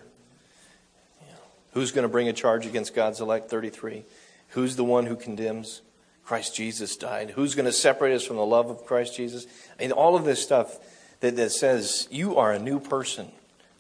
Who's 1.72 1.92
going 1.92 2.04
to 2.04 2.08
bring 2.08 2.28
a 2.28 2.34
charge 2.34 2.68
against 2.68 2.94
God's 2.94 3.20
elect? 3.20 3.50
33. 3.50 4.06
Who's 4.50 4.76
the 4.76 4.84
one 4.84 5.08
who 5.08 5.16
condemns? 5.16 5.82
Christ 6.24 6.56
Jesus 6.56 6.98
died. 6.98 7.32
Who's 7.32 7.56
going 7.56 7.66
to 7.66 7.72
separate 7.72 8.14
us 8.14 8.24
from 8.24 8.36
the 8.36 8.46
love 8.46 8.70
of 8.70 8.86
Christ 8.86 9.18
Jesus? 9.18 9.48
And 9.80 9.92
all 9.92 10.16
of 10.16 10.24
this 10.24 10.40
stuff 10.40 10.78
that, 11.22 11.36
that 11.36 11.52
says 11.52 12.08
you 12.12 12.38
are 12.38 12.52
a 12.52 12.60
new 12.60 12.80
person. 12.80 13.32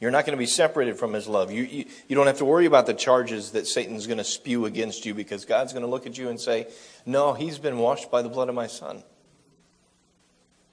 You're 0.01 0.09
not 0.09 0.25
going 0.25 0.35
to 0.35 0.41
be 0.41 0.47
separated 0.47 0.97
from 0.97 1.13
his 1.13 1.27
love. 1.27 1.51
You, 1.51 1.61
you, 1.65 1.85
you 2.07 2.15
don't 2.15 2.25
have 2.25 2.39
to 2.39 2.45
worry 2.45 2.65
about 2.65 2.87
the 2.87 2.95
charges 2.95 3.51
that 3.51 3.67
Satan's 3.67 4.07
going 4.07 4.17
to 4.17 4.23
spew 4.23 4.65
against 4.65 5.05
you 5.05 5.13
because 5.13 5.45
God's 5.45 5.71
going 5.71 5.85
to 5.85 5.89
look 5.89 6.07
at 6.07 6.17
you 6.17 6.29
and 6.29 6.41
say, 6.41 6.65
No, 7.05 7.33
he's 7.33 7.59
been 7.59 7.77
washed 7.77 8.09
by 8.09 8.23
the 8.23 8.29
blood 8.29 8.49
of 8.49 8.55
my 8.55 8.65
son. 8.65 9.03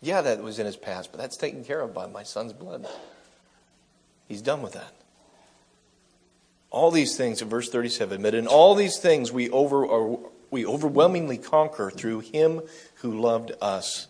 Yeah, 0.05 0.21
that 0.21 0.43
was 0.43 0.59
in 0.59 0.67
his 0.67 0.77
past, 0.77 1.13
but 1.13 1.19
that's 1.19 1.39
taken 1.39 1.65
care 1.65 1.81
of 1.81 1.95
by 1.95 2.07
my 2.07 2.25
son's 2.25 2.53
blood. 2.53 2.87
He's 4.29 4.43
done 4.43 4.61
with 4.61 4.75
that. 4.75 4.93
All 6.71 6.91
these 6.91 7.17
things 7.17 7.41
in 7.41 7.49
verse 7.49 7.71
37, 7.71 8.21
but 8.21 8.35
in 8.35 8.47
all 8.47 8.75
these 8.75 8.99
things 8.99 9.33
we 9.33 9.49
over 9.49 9.85
or 9.85 10.31
we 10.51 10.67
overwhelmingly 10.67 11.39
conquer 11.39 11.91
through 11.91 12.21
him 12.21 12.61
who 12.97 13.19
loved 13.19 13.53
us. 13.63 14.09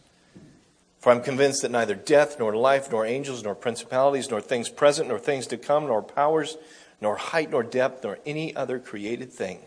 For 0.98 1.12
I'm 1.12 1.22
convinced 1.22 1.62
that 1.62 1.70
neither 1.70 1.94
death, 1.94 2.40
nor 2.40 2.56
life, 2.56 2.90
nor 2.90 3.06
angels, 3.06 3.44
nor 3.44 3.54
principalities, 3.54 4.30
nor 4.30 4.40
things 4.40 4.68
present, 4.68 5.08
nor 5.08 5.20
things 5.20 5.46
to 5.48 5.56
come, 5.56 5.86
nor 5.86 6.02
powers, 6.02 6.56
nor 7.00 7.14
height, 7.16 7.50
nor 7.50 7.62
depth, 7.62 8.02
nor 8.02 8.18
any 8.26 8.56
other 8.56 8.80
created 8.80 9.32
thing 9.32 9.60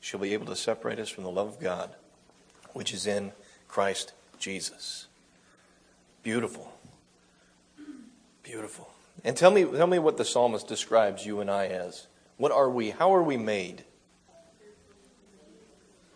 shall 0.00 0.18
be 0.18 0.32
able 0.32 0.46
to 0.46 0.56
separate 0.56 0.98
us 0.98 1.08
from 1.08 1.22
the 1.22 1.30
love 1.30 1.46
of 1.46 1.60
God, 1.60 1.94
which 2.72 2.92
is 2.92 3.06
in 3.06 3.30
Christ 3.68 4.12
Jesus. 4.40 5.06
Beautiful. 6.22 6.72
Beautiful. 8.42 8.88
And 9.24 9.36
tell 9.36 9.50
me, 9.50 9.64
tell 9.64 9.86
me 9.86 9.98
what 9.98 10.16
the 10.16 10.24
psalmist 10.24 10.68
describes 10.68 11.24
you 11.24 11.40
and 11.40 11.50
I 11.50 11.66
as. 11.66 12.06
What 12.36 12.52
are 12.52 12.70
we? 12.70 12.90
How 12.90 13.14
are 13.14 13.22
we 13.22 13.36
made? 13.36 13.84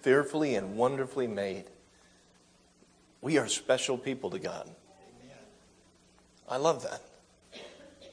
Fearfully 0.01 0.55
and 0.55 0.77
wonderfully 0.77 1.27
made. 1.27 1.65
We 3.21 3.39
are 3.39 3.49
special 3.49 3.99
people 3.99 4.31
to 4.31 4.39
God. 4.39 4.69
I 6.49 6.59
love 6.59 6.83
that. 6.85 7.03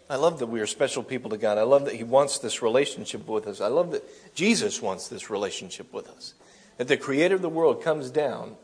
I 0.10 0.16
love 0.16 0.40
that 0.40 0.48
we 0.48 0.60
are 0.60 0.68
special 0.68 1.04
people 1.04 1.30
to 1.32 1.38
God. 1.38 1.58
I 1.58 1.64
love 1.64 1.86
that 1.86 1.96
He 1.96 2.04
wants 2.04 2.40
this 2.40 2.62
relationship 2.62 3.28
with 3.28 3.48
us. 3.48 3.62
I 3.62 3.68
love 3.68 3.92
that 3.92 4.04
Jesus 4.36 4.82
wants 4.82 5.08
this 5.08 5.30
relationship 5.30 5.94
with 5.94 6.08
us. 6.10 6.34
That 6.78 6.88
the 6.88 6.98
Creator 6.98 7.36
of 7.36 7.42
the 7.42 7.50
world 7.50 7.84
comes 7.84 8.10
down 8.10 8.56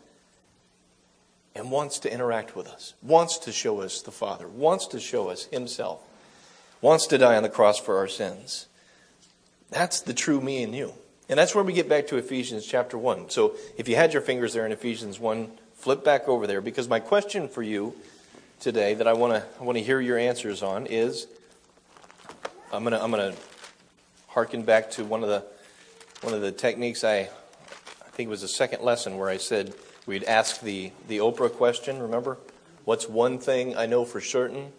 and 1.55 1.71
wants 1.71 1.99
to 1.99 2.13
interact 2.13 2.55
with 2.55 2.67
us, 2.67 2.93
wants 3.01 3.37
to 3.39 3.51
show 3.51 3.81
us 3.81 4.01
the 4.01 4.11
Father, 4.11 4.47
wants 4.47 4.87
to 4.87 4.99
show 4.99 5.29
us 5.29 5.45
Himself, 5.45 6.01
wants 6.81 7.07
to 7.07 7.17
die 7.17 7.35
on 7.35 7.43
the 7.43 7.49
cross 7.49 7.79
for 7.79 7.97
our 7.97 8.07
sins. 8.07 8.67
That's 9.69 10.01
the 10.01 10.13
true 10.13 10.41
me 10.41 10.63
and 10.63 10.73
you. 10.73 10.93
And 11.27 11.37
that's 11.37 11.53
where 11.53 11.63
we 11.63 11.73
get 11.73 11.87
back 11.87 12.07
to 12.07 12.17
Ephesians 12.17 12.65
chapter 12.65 12.97
1. 12.97 13.29
So 13.29 13.55
if 13.77 13.87
you 13.87 13.95
had 13.95 14.13
your 14.13 14.21
fingers 14.21 14.53
there 14.53 14.65
in 14.65 14.71
Ephesians 14.71 15.19
1, 15.19 15.51
flip 15.75 16.03
back 16.03 16.27
over 16.27 16.47
there 16.47 16.59
because 16.59 16.89
my 16.89 16.99
question 16.99 17.47
for 17.47 17.61
you 17.61 17.93
today 18.59 18.95
that 18.95 19.07
I 19.07 19.13
want 19.13 19.33
to 19.33 19.43
I 19.59 19.63
want 19.63 19.77
to 19.77 19.83
hear 19.83 20.01
your 20.01 20.17
answers 20.17 20.61
on 20.61 20.87
is 20.87 21.27
I'm 22.73 22.83
going 22.83 22.93
to 22.93 23.01
I'm 23.01 23.11
going 23.11 23.31
to 23.31 23.39
harken 24.27 24.63
back 24.63 24.91
to 24.91 25.05
one 25.05 25.23
of 25.23 25.29
the 25.29 25.45
one 26.21 26.33
of 26.33 26.41
the 26.41 26.51
techniques 26.51 27.03
I 27.03 27.19
I 27.19 28.09
think 28.11 28.27
it 28.27 28.29
was 28.29 28.41
the 28.41 28.49
second 28.49 28.83
lesson 28.83 29.17
where 29.17 29.29
I 29.29 29.37
said 29.37 29.73
We'd 30.09 30.23
ask 30.23 30.61
the, 30.61 30.91
the 31.07 31.19
Oprah 31.19 31.53
question, 31.53 32.01
remember? 32.01 32.39
What's 32.83 33.07
one 33.07 33.37
thing 33.37 33.77
I 33.77 33.85
know 33.85 34.05
for 34.05 34.19
certain? 34.19 34.71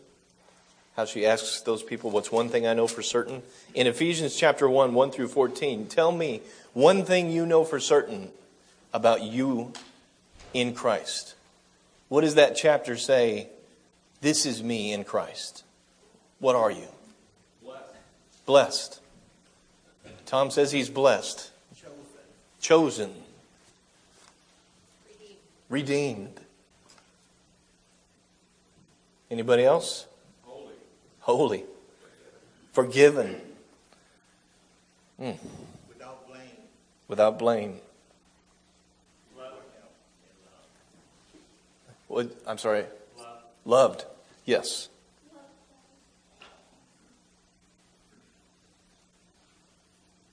How 0.96 1.04
she 1.04 1.24
asks 1.24 1.60
those 1.60 1.84
people, 1.84 2.10
What's 2.10 2.32
one 2.32 2.48
thing 2.48 2.66
I 2.66 2.74
know 2.74 2.88
for 2.88 3.00
certain? 3.00 3.44
In 3.72 3.86
Ephesians 3.86 4.34
chapter 4.34 4.68
1, 4.68 4.92
1 4.92 5.10
through 5.12 5.28
14, 5.28 5.86
tell 5.86 6.10
me 6.10 6.42
one 6.72 7.04
thing 7.04 7.30
you 7.30 7.46
know 7.46 7.62
for 7.62 7.78
certain 7.78 8.32
about 8.92 9.22
you 9.22 9.72
in 10.52 10.74
Christ. 10.74 11.36
What 12.08 12.22
does 12.22 12.34
that 12.34 12.56
chapter 12.56 12.96
say? 12.96 13.50
This 14.22 14.44
is 14.44 14.64
me 14.64 14.92
in 14.92 15.04
Christ. 15.04 15.62
What 16.40 16.56
are 16.56 16.72
you? 16.72 16.88
Blessed. 17.62 17.84
blessed. 18.46 19.00
Tom 20.26 20.50
says 20.50 20.72
he's 20.72 20.90
blessed. 20.90 21.52
Chosen. 21.76 21.94
Chosen 22.60 23.14
redeemed. 25.70 26.38
Anybody 29.30 29.64
else? 29.64 30.06
Holy. 30.42 30.74
Holy. 31.20 31.64
Forgiven. 32.72 33.40
Mm. 35.18 35.38
Without 35.88 36.26
blame. 36.28 36.40
Without 37.08 37.38
blame. 37.38 37.80
What, 42.08 42.28
I'm 42.44 42.58
sorry. 42.58 42.84
Loved. 43.16 43.44
Loved. 43.64 44.04
Yes. 44.44 44.88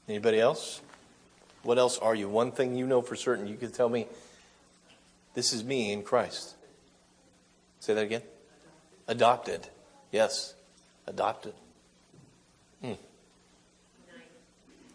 Anybody 0.10 0.40
else? 0.40 0.82
What 1.62 1.78
else 1.78 2.00
are 2.00 2.16
you? 2.16 2.30
One 2.30 2.52
thing 2.52 2.76
you 2.76 2.88
know 2.88 3.04
for 3.04 3.16
certain. 3.16 3.46
You 3.46 3.58
could 3.58 3.76
tell 3.76 3.90
me 3.90 4.08
this 5.38 5.54
is 5.54 5.64
me 5.64 5.92
in 5.92 6.02
Christ. 6.02 6.56
Say 7.80 7.94
that 7.94 8.02
again. 8.02 8.24
Adopted. 9.08 9.68
Yes. 10.12 10.56
Adopted. 11.06 11.54
Hmm. 12.82 12.94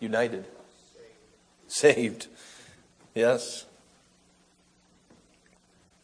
United. 0.01 0.45
Saved. 1.69 2.27
Yes. 3.15 3.67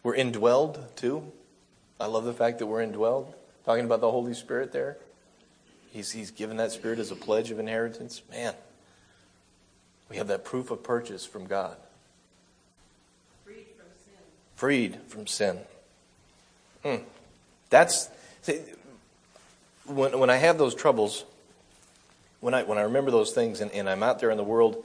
We're 0.04 0.14
indwelled 0.14 0.94
too. 0.94 1.32
I 1.98 2.06
love 2.06 2.24
the 2.24 2.32
fact 2.32 2.60
that 2.60 2.66
we're 2.66 2.86
indwelled. 2.86 3.34
Talking 3.64 3.86
about 3.86 4.00
the 4.00 4.12
Holy 4.12 4.34
Spirit 4.34 4.70
there. 4.70 4.98
He's, 5.90 6.12
he's 6.12 6.30
given 6.30 6.58
that 6.58 6.70
Spirit 6.70 7.00
as 7.00 7.10
a 7.10 7.16
pledge 7.16 7.50
of 7.50 7.58
inheritance. 7.58 8.22
Man, 8.30 8.54
we 10.08 10.16
have 10.16 10.28
that 10.28 10.44
proof 10.44 10.70
of 10.70 10.84
purchase 10.84 11.26
from 11.26 11.48
God. 11.48 11.76
Freed 14.58 14.98
from 15.06 15.28
sin. 15.28 15.60
Hmm. 16.82 16.96
That's 17.70 18.08
see, 18.42 18.58
when 19.86 20.18
when 20.18 20.30
I 20.30 20.36
have 20.36 20.58
those 20.58 20.74
troubles, 20.74 21.24
when 22.40 22.54
I 22.54 22.64
when 22.64 22.76
I 22.76 22.80
remember 22.80 23.12
those 23.12 23.30
things 23.30 23.60
and, 23.60 23.70
and 23.70 23.88
I'm 23.88 24.02
out 24.02 24.18
there 24.18 24.32
in 24.32 24.36
the 24.36 24.42
world, 24.42 24.84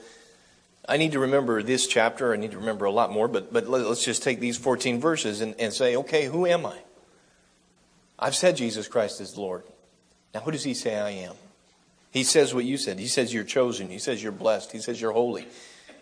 I 0.87 0.97
need 0.97 1.13
to 1.13 1.19
remember 1.19 1.63
this 1.63 1.87
chapter. 1.87 2.33
I 2.33 2.37
need 2.37 2.51
to 2.51 2.59
remember 2.59 2.85
a 2.85 2.91
lot 2.91 3.11
more, 3.11 3.27
but 3.27 3.51
but 3.51 3.67
let's 3.67 4.05
just 4.05 4.21
take 4.21 4.39
these 4.39 4.57
14 4.57 4.99
verses 4.99 5.41
and, 5.41 5.55
and 5.57 5.73
say, 5.73 5.95
okay, 5.95 6.27
who 6.27 6.45
am 6.45 6.67
I? 6.67 6.77
I've 8.19 8.35
said 8.35 8.55
Jesus 8.55 8.87
Christ 8.87 9.21
is 9.21 9.39
Lord. 9.39 9.63
Now, 10.35 10.41
who 10.41 10.51
does 10.51 10.63
he 10.63 10.75
say 10.75 10.99
I 10.99 11.09
am? 11.09 11.33
He 12.11 12.23
says 12.23 12.53
what 12.53 12.65
you 12.65 12.77
said. 12.77 12.99
He 12.99 13.07
says 13.07 13.33
you're 13.33 13.43
chosen. 13.43 13.89
He 13.89 13.97
says 13.97 14.21
you're 14.21 14.31
blessed. 14.31 14.71
He 14.71 14.77
says 14.77 15.01
you're 15.01 15.13
holy. 15.13 15.47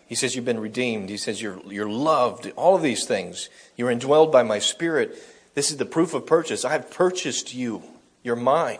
He 0.06 0.14
says 0.14 0.36
you've 0.36 0.44
been 0.44 0.60
redeemed. 0.60 1.08
He 1.08 1.16
says 1.16 1.40
you're, 1.40 1.60
you're 1.66 1.88
loved. 1.88 2.52
All 2.56 2.76
of 2.76 2.82
these 2.82 3.04
things. 3.04 3.48
You're 3.76 3.94
indwelled 3.94 4.30
by 4.30 4.42
my 4.42 4.58
spirit. 4.58 5.16
This 5.54 5.70
is 5.70 5.76
the 5.76 5.86
proof 5.86 6.14
of 6.14 6.26
purchase. 6.26 6.64
I 6.64 6.72
have 6.72 6.90
purchased 6.90 7.54
you. 7.54 7.82
You're 8.22 8.36
mine. 8.36 8.78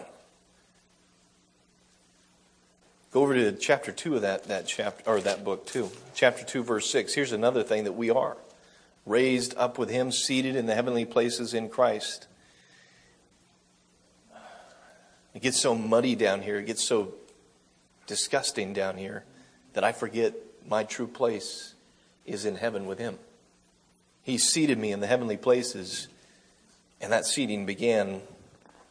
Go 3.12 3.22
over 3.22 3.34
to 3.34 3.52
chapter 3.52 3.92
2 3.92 4.16
of 4.16 4.22
that, 4.22 4.44
that 4.44 4.66
chapter 4.66 5.08
or 5.08 5.20
that 5.20 5.44
book 5.44 5.66
too. 5.66 5.90
Chapter 6.14 6.44
2 6.44 6.62
verse 6.62 6.90
6. 6.90 7.12
Here's 7.12 7.32
another 7.32 7.62
thing 7.62 7.84
that 7.84 7.92
we 7.92 8.10
are. 8.10 8.38
Raised 9.04 9.54
up 9.58 9.78
with 9.78 9.90
him, 9.90 10.12
seated 10.12 10.56
in 10.56 10.66
the 10.66 10.74
heavenly 10.74 11.04
places 11.04 11.52
in 11.52 11.68
Christ. 11.68 12.26
It 15.34 15.42
gets 15.42 15.60
so 15.60 15.74
muddy 15.74 16.14
down 16.14 16.42
here, 16.42 16.58
it 16.58 16.66
gets 16.66 16.84
so 16.84 17.14
disgusting 18.06 18.72
down 18.72 18.96
here 18.96 19.24
that 19.74 19.84
I 19.84 19.92
forget 19.92 20.34
my 20.68 20.84
true 20.84 21.06
place 21.06 21.74
is 22.26 22.44
in 22.44 22.56
heaven 22.56 22.86
with 22.86 22.98
him. 22.98 23.18
He 24.22 24.38
seated 24.38 24.78
me 24.78 24.92
in 24.92 25.00
the 25.00 25.06
heavenly 25.06 25.36
places, 25.36 26.08
and 27.00 27.12
that 27.12 27.26
seating 27.26 27.66
began 27.66 28.22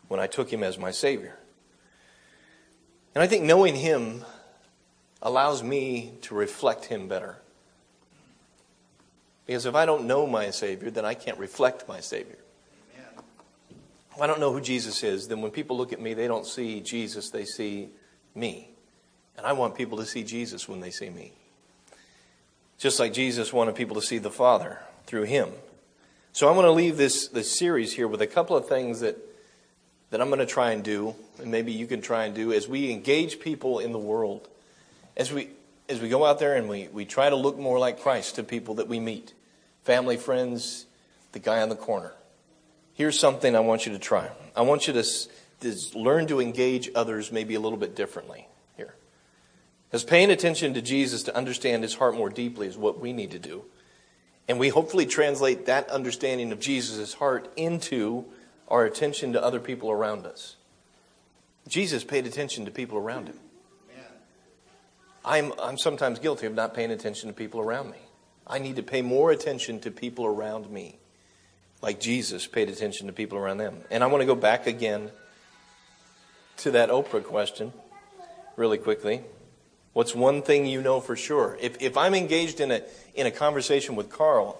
when 0.07 0.19
I 0.19 0.27
took 0.27 0.51
him 0.51 0.63
as 0.63 0.77
my 0.77 0.91
Savior. 0.91 1.37
And 3.15 3.23
I 3.23 3.27
think 3.27 3.43
knowing 3.43 3.75
him 3.75 4.23
allows 5.21 5.63
me 5.63 6.13
to 6.21 6.35
reflect 6.35 6.85
him 6.85 7.07
better. 7.07 7.37
Because 9.45 9.65
if 9.65 9.75
I 9.75 9.85
don't 9.85 10.05
know 10.05 10.27
my 10.27 10.49
Savior, 10.49 10.91
then 10.91 11.05
I 11.05 11.13
can't 11.13 11.37
reflect 11.37 11.87
my 11.87 11.99
Savior. 11.99 12.37
If 14.13 14.21
I 14.21 14.27
don't 14.27 14.39
know 14.39 14.51
who 14.51 14.61
Jesus 14.61 15.03
is, 15.03 15.27
then 15.27 15.41
when 15.41 15.51
people 15.51 15.77
look 15.77 15.93
at 15.93 16.01
me, 16.01 16.13
they 16.13 16.27
don't 16.27 16.45
see 16.45 16.81
Jesus, 16.81 17.29
they 17.29 17.45
see 17.45 17.89
me. 18.35 18.69
And 19.37 19.45
I 19.45 19.53
want 19.53 19.75
people 19.75 19.97
to 19.99 20.05
see 20.05 20.23
Jesus 20.23 20.67
when 20.67 20.81
they 20.81 20.91
see 20.91 21.09
me. 21.09 21.31
Just 22.81 22.99
like 22.99 23.13
Jesus 23.13 23.53
wanted 23.53 23.75
people 23.75 23.95
to 23.97 24.01
see 24.01 24.17
the 24.17 24.31
Father 24.31 24.79
through 25.05 25.25
him. 25.25 25.49
So 26.33 26.49
I'm 26.49 26.55
going 26.55 26.65
to 26.65 26.71
leave 26.71 26.97
this, 26.97 27.27
this 27.27 27.55
series 27.55 27.93
here 27.93 28.07
with 28.07 28.23
a 28.23 28.27
couple 28.27 28.57
of 28.57 28.67
things 28.67 29.01
that, 29.01 29.19
that 30.09 30.19
I'm 30.19 30.29
going 30.29 30.39
to 30.39 30.47
try 30.47 30.71
and 30.71 30.83
do, 30.83 31.13
and 31.37 31.51
maybe 31.51 31.71
you 31.71 31.85
can 31.85 32.01
try 32.01 32.25
and 32.25 32.33
do, 32.33 32.51
as 32.51 32.67
we 32.67 32.89
engage 32.89 33.39
people 33.39 33.77
in 33.77 33.91
the 33.91 33.99
world. 33.99 34.47
As 35.15 35.31
we, 35.31 35.49
as 35.89 36.01
we 36.01 36.09
go 36.09 36.25
out 36.25 36.39
there 36.39 36.55
and 36.55 36.67
we, 36.67 36.87
we 36.87 37.05
try 37.05 37.29
to 37.29 37.35
look 37.35 37.55
more 37.55 37.77
like 37.77 37.99
Christ 37.99 38.33
to 38.37 38.43
people 38.43 38.73
that 38.75 38.87
we 38.87 38.99
meet 38.99 39.31
family, 39.83 40.17
friends, 40.17 40.87
the 41.33 41.39
guy 41.39 41.61
on 41.61 41.69
the 41.69 41.75
corner. 41.75 42.13
Here's 42.95 43.19
something 43.19 43.55
I 43.55 43.59
want 43.59 43.85
you 43.85 43.91
to 43.91 43.99
try. 43.99 44.31
I 44.55 44.63
want 44.63 44.87
you 44.87 44.93
to, 44.93 45.03
to 45.59 45.99
learn 45.99 46.25
to 46.27 46.41
engage 46.41 46.89
others 46.95 47.31
maybe 47.31 47.53
a 47.53 47.59
little 47.59 47.77
bit 47.77 47.95
differently 47.95 48.47
Because 49.91 50.05
paying 50.05 50.31
attention 50.31 50.73
to 50.75 50.81
Jesus 50.81 51.23
to 51.23 51.35
understand 51.35 51.83
his 51.83 51.95
heart 51.95 52.15
more 52.15 52.29
deeply 52.29 52.65
is 52.65 52.77
what 52.77 53.01
we 53.01 53.11
need 53.11 53.31
to 53.31 53.39
do. 53.39 53.65
And 54.47 54.57
we 54.57 54.69
hopefully 54.69 55.05
translate 55.05 55.65
that 55.65 55.89
understanding 55.89 56.53
of 56.53 56.61
Jesus' 56.61 57.15
heart 57.15 57.51
into 57.57 58.23
our 58.69 58.85
attention 58.85 59.33
to 59.33 59.43
other 59.43 59.59
people 59.59 59.91
around 59.91 60.25
us. 60.25 60.55
Jesus 61.67 62.05
paid 62.05 62.25
attention 62.25 62.63
to 62.65 62.71
people 62.71 62.97
around 62.97 63.27
him. 63.27 63.39
I'm, 65.25 65.53
I'm 65.61 65.77
sometimes 65.77 66.19
guilty 66.19 66.47
of 66.47 66.55
not 66.55 66.73
paying 66.73 66.91
attention 66.91 67.27
to 67.27 67.33
people 67.33 67.59
around 67.59 67.91
me. 67.91 67.99
I 68.47 68.59
need 68.59 68.77
to 68.77 68.83
pay 68.83 69.01
more 69.01 69.31
attention 69.31 69.81
to 69.81 69.91
people 69.91 70.25
around 70.25 70.71
me 70.71 70.99
like 71.81 71.99
Jesus 71.99 72.47
paid 72.47 72.69
attention 72.69 73.07
to 73.07 73.13
people 73.13 73.37
around 73.37 73.57
them. 73.57 73.81
And 73.91 74.03
I 74.03 74.07
want 74.07 74.21
to 74.21 74.25
go 74.25 74.35
back 74.35 74.67
again 74.67 75.11
to 76.57 76.71
that 76.71 76.89
Oprah 76.89 77.23
question 77.23 77.73
really 78.55 78.77
quickly. 78.77 79.21
What's 79.93 80.15
one 80.15 80.41
thing 80.41 80.65
you 80.65 80.81
know 80.81 81.01
for 81.01 81.15
sure? 81.15 81.57
If, 81.59 81.81
if 81.81 81.97
I'm 81.97 82.13
engaged 82.15 82.59
in 82.59 82.71
a, 82.71 82.81
in 83.13 83.27
a 83.27 83.31
conversation 83.31 83.95
with 83.95 84.09
Carl 84.09 84.59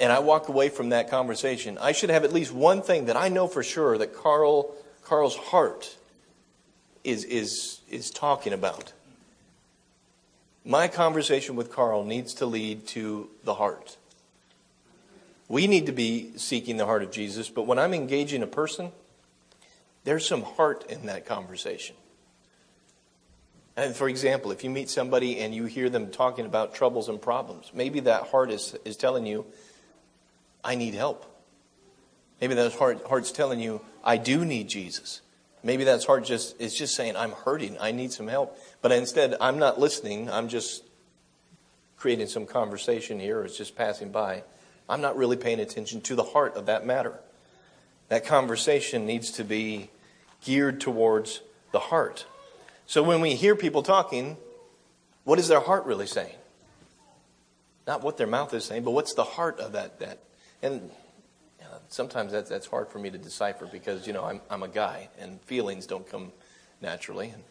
and 0.00 0.10
I 0.12 0.18
walk 0.18 0.48
away 0.48 0.68
from 0.68 0.88
that 0.88 1.10
conversation, 1.10 1.78
I 1.78 1.92
should 1.92 2.10
have 2.10 2.24
at 2.24 2.32
least 2.32 2.52
one 2.52 2.82
thing 2.82 3.06
that 3.06 3.16
I 3.16 3.28
know 3.28 3.46
for 3.46 3.62
sure 3.62 3.96
that 3.98 4.14
Carl, 4.14 4.74
Carl's 5.04 5.36
heart 5.36 5.96
is, 7.04 7.24
is, 7.24 7.80
is 7.88 8.10
talking 8.10 8.52
about. 8.52 8.92
My 10.64 10.88
conversation 10.88 11.54
with 11.56 11.72
Carl 11.72 12.04
needs 12.04 12.34
to 12.34 12.46
lead 12.46 12.86
to 12.88 13.30
the 13.44 13.54
heart. 13.54 13.96
We 15.48 15.66
need 15.66 15.86
to 15.86 15.92
be 15.92 16.32
seeking 16.36 16.76
the 16.76 16.84
heart 16.84 17.02
of 17.02 17.10
Jesus, 17.10 17.48
but 17.48 17.62
when 17.62 17.78
I'm 17.78 17.94
engaging 17.94 18.42
a 18.42 18.46
person, 18.46 18.92
there's 20.04 20.26
some 20.26 20.42
heart 20.42 20.84
in 20.90 21.06
that 21.06 21.24
conversation. 21.24 21.96
And 23.78 23.94
for 23.94 24.08
example, 24.08 24.50
if 24.50 24.64
you 24.64 24.70
meet 24.70 24.90
somebody 24.90 25.38
and 25.38 25.54
you 25.54 25.66
hear 25.66 25.88
them 25.88 26.10
talking 26.10 26.46
about 26.46 26.74
troubles 26.74 27.08
and 27.08 27.22
problems, 27.22 27.70
maybe 27.72 28.00
that 28.00 28.24
heart 28.24 28.50
is, 28.50 28.74
is 28.84 28.96
telling 28.96 29.24
you, 29.24 29.46
I 30.64 30.74
need 30.74 30.94
help. 30.94 31.24
Maybe 32.40 32.54
that 32.54 32.74
heart, 32.74 33.06
heart's 33.06 33.30
telling 33.30 33.60
you, 33.60 33.80
I 34.02 34.16
do 34.16 34.44
need 34.44 34.66
Jesus. 34.68 35.20
Maybe 35.62 35.84
that 35.84 36.02
heart 36.02 36.24
just 36.24 36.60
is 36.60 36.74
just 36.74 36.96
saying, 36.96 37.14
I'm 37.14 37.30
hurting, 37.30 37.76
I 37.78 37.92
need 37.92 38.10
some 38.10 38.26
help. 38.26 38.58
But 38.82 38.90
instead, 38.90 39.36
I'm 39.40 39.60
not 39.60 39.78
listening, 39.78 40.28
I'm 40.28 40.48
just 40.48 40.82
creating 41.96 42.26
some 42.26 42.46
conversation 42.46 43.20
here, 43.20 43.38
or 43.38 43.44
it's 43.44 43.56
just 43.56 43.76
passing 43.76 44.10
by. 44.10 44.42
I'm 44.88 45.00
not 45.00 45.16
really 45.16 45.36
paying 45.36 45.60
attention 45.60 46.00
to 46.00 46.16
the 46.16 46.24
heart 46.24 46.56
of 46.56 46.66
that 46.66 46.84
matter. 46.84 47.20
That 48.08 48.26
conversation 48.26 49.06
needs 49.06 49.30
to 49.32 49.44
be 49.44 49.90
geared 50.44 50.80
towards 50.80 51.42
the 51.70 51.78
heart. 51.78 52.26
So 52.88 53.02
when 53.02 53.20
we 53.20 53.34
hear 53.34 53.54
people 53.54 53.82
talking, 53.82 54.38
what 55.24 55.38
is 55.38 55.46
their 55.46 55.60
heart 55.60 55.84
really 55.84 56.06
saying? 56.06 56.34
Not 57.86 58.02
what 58.02 58.16
their 58.16 58.26
mouth 58.26 58.54
is 58.54 58.64
saying, 58.64 58.84
but 58.84 58.92
what's 58.92 59.12
the 59.12 59.24
heart 59.24 59.60
of 59.60 59.72
that? 59.72 60.00
that? 60.00 60.20
And 60.62 60.90
you 61.60 61.64
know, 61.64 61.80
sometimes 61.88 62.32
that's, 62.32 62.48
that's 62.48 62.66
hard 62.66 62.88
for 62.88 62.98
me 62.98 63.10
to 63.10 63.18
decipher 63.18 63.66
because, 63.66 64.06
you 64.06 64.14
know, 64.14 64.24
I'm, 64.24 64.40
I'm 64.48 64.62
a 64.62 64.68
guy 64.68 65.10
and 65.20 65.38
feelings 65.42 65.86
don't 65.86 66.08
come 66.08 66.32
naturally. 66.80 67.28
And 67.28 67.42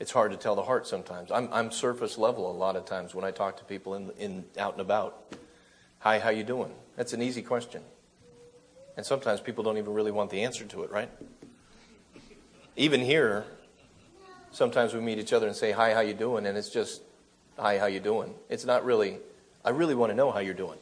it's 0.00 0.12
hard 0.12 0.30
to 0.30 0.38
tell 0.38 0.56
the 0.56 0.62
heart 0.62 0.86
sometimes. 0.86 1.30
I'm, 1.30 1.50
I'm 1.52 1.70
surface 1.70 2.16
level 2.16 2.50
a 2.50 2.56
lot 2.56 2.74
of 2.74 2.86
times 2.86 3.14
when 3.14 3.26
I 3.26 3.32
talk 3.32 3.58
to 3.58 3.64
people 3.64 3.96
in, 3.96 4.10
in 4.18 4.44
out 4.56 4.72
and 4.72 4.80
about. 4.80 5.34
Hi, 5.98 6.20
how 6.20 6.30
you 6.30 6.42
doing? 6.42 6.72
That's 6.96 7.12
an 7.12 7.20
easy 7.20 7.42
question. 7.42 7.82
And 8.96 9.04
sometimes 9.04 9.42
people 9.42 9.62
don't 9.62 9.76
even 9.76 9.92
really 9.92 10.10
want 10.10 10.30
the 10.30 10.42
answer 10.44 10.64
to 10.64 10.84
it, 10.84 10.90
right? 10.90 11.10
Even 12.76 13.02
here, 13.02 13.44
sometimes 14.52 14.94
we 14.94 15.00
meet 15.00 15.18
each 15.18 15.32
other 15.32 15.46
and 15.46 15.56
say, 15.56 15.72
"Hi, 15.72 15.94
how 15.94 16.00
you 16.00 16.14
doing?" 16.14 16.46
and 16.46 16.56
it's 16.56 16.70
just, 16.70 17.02
"Hi, 17.58 17.78
how 17.78 17.86
you 17.86 18.00
doing?" 18.00 18.34
It's 18.48 18.64
not 18.64 18.84
really, 18.84 19.18
"I 19.64 19.70
really 19.70 19.94
want 19.94 20.10
to 20.10 20.16
know 20.16 20.30
how 20.30 20.40
you're 20.40 20.54
doing." 20.54 20.78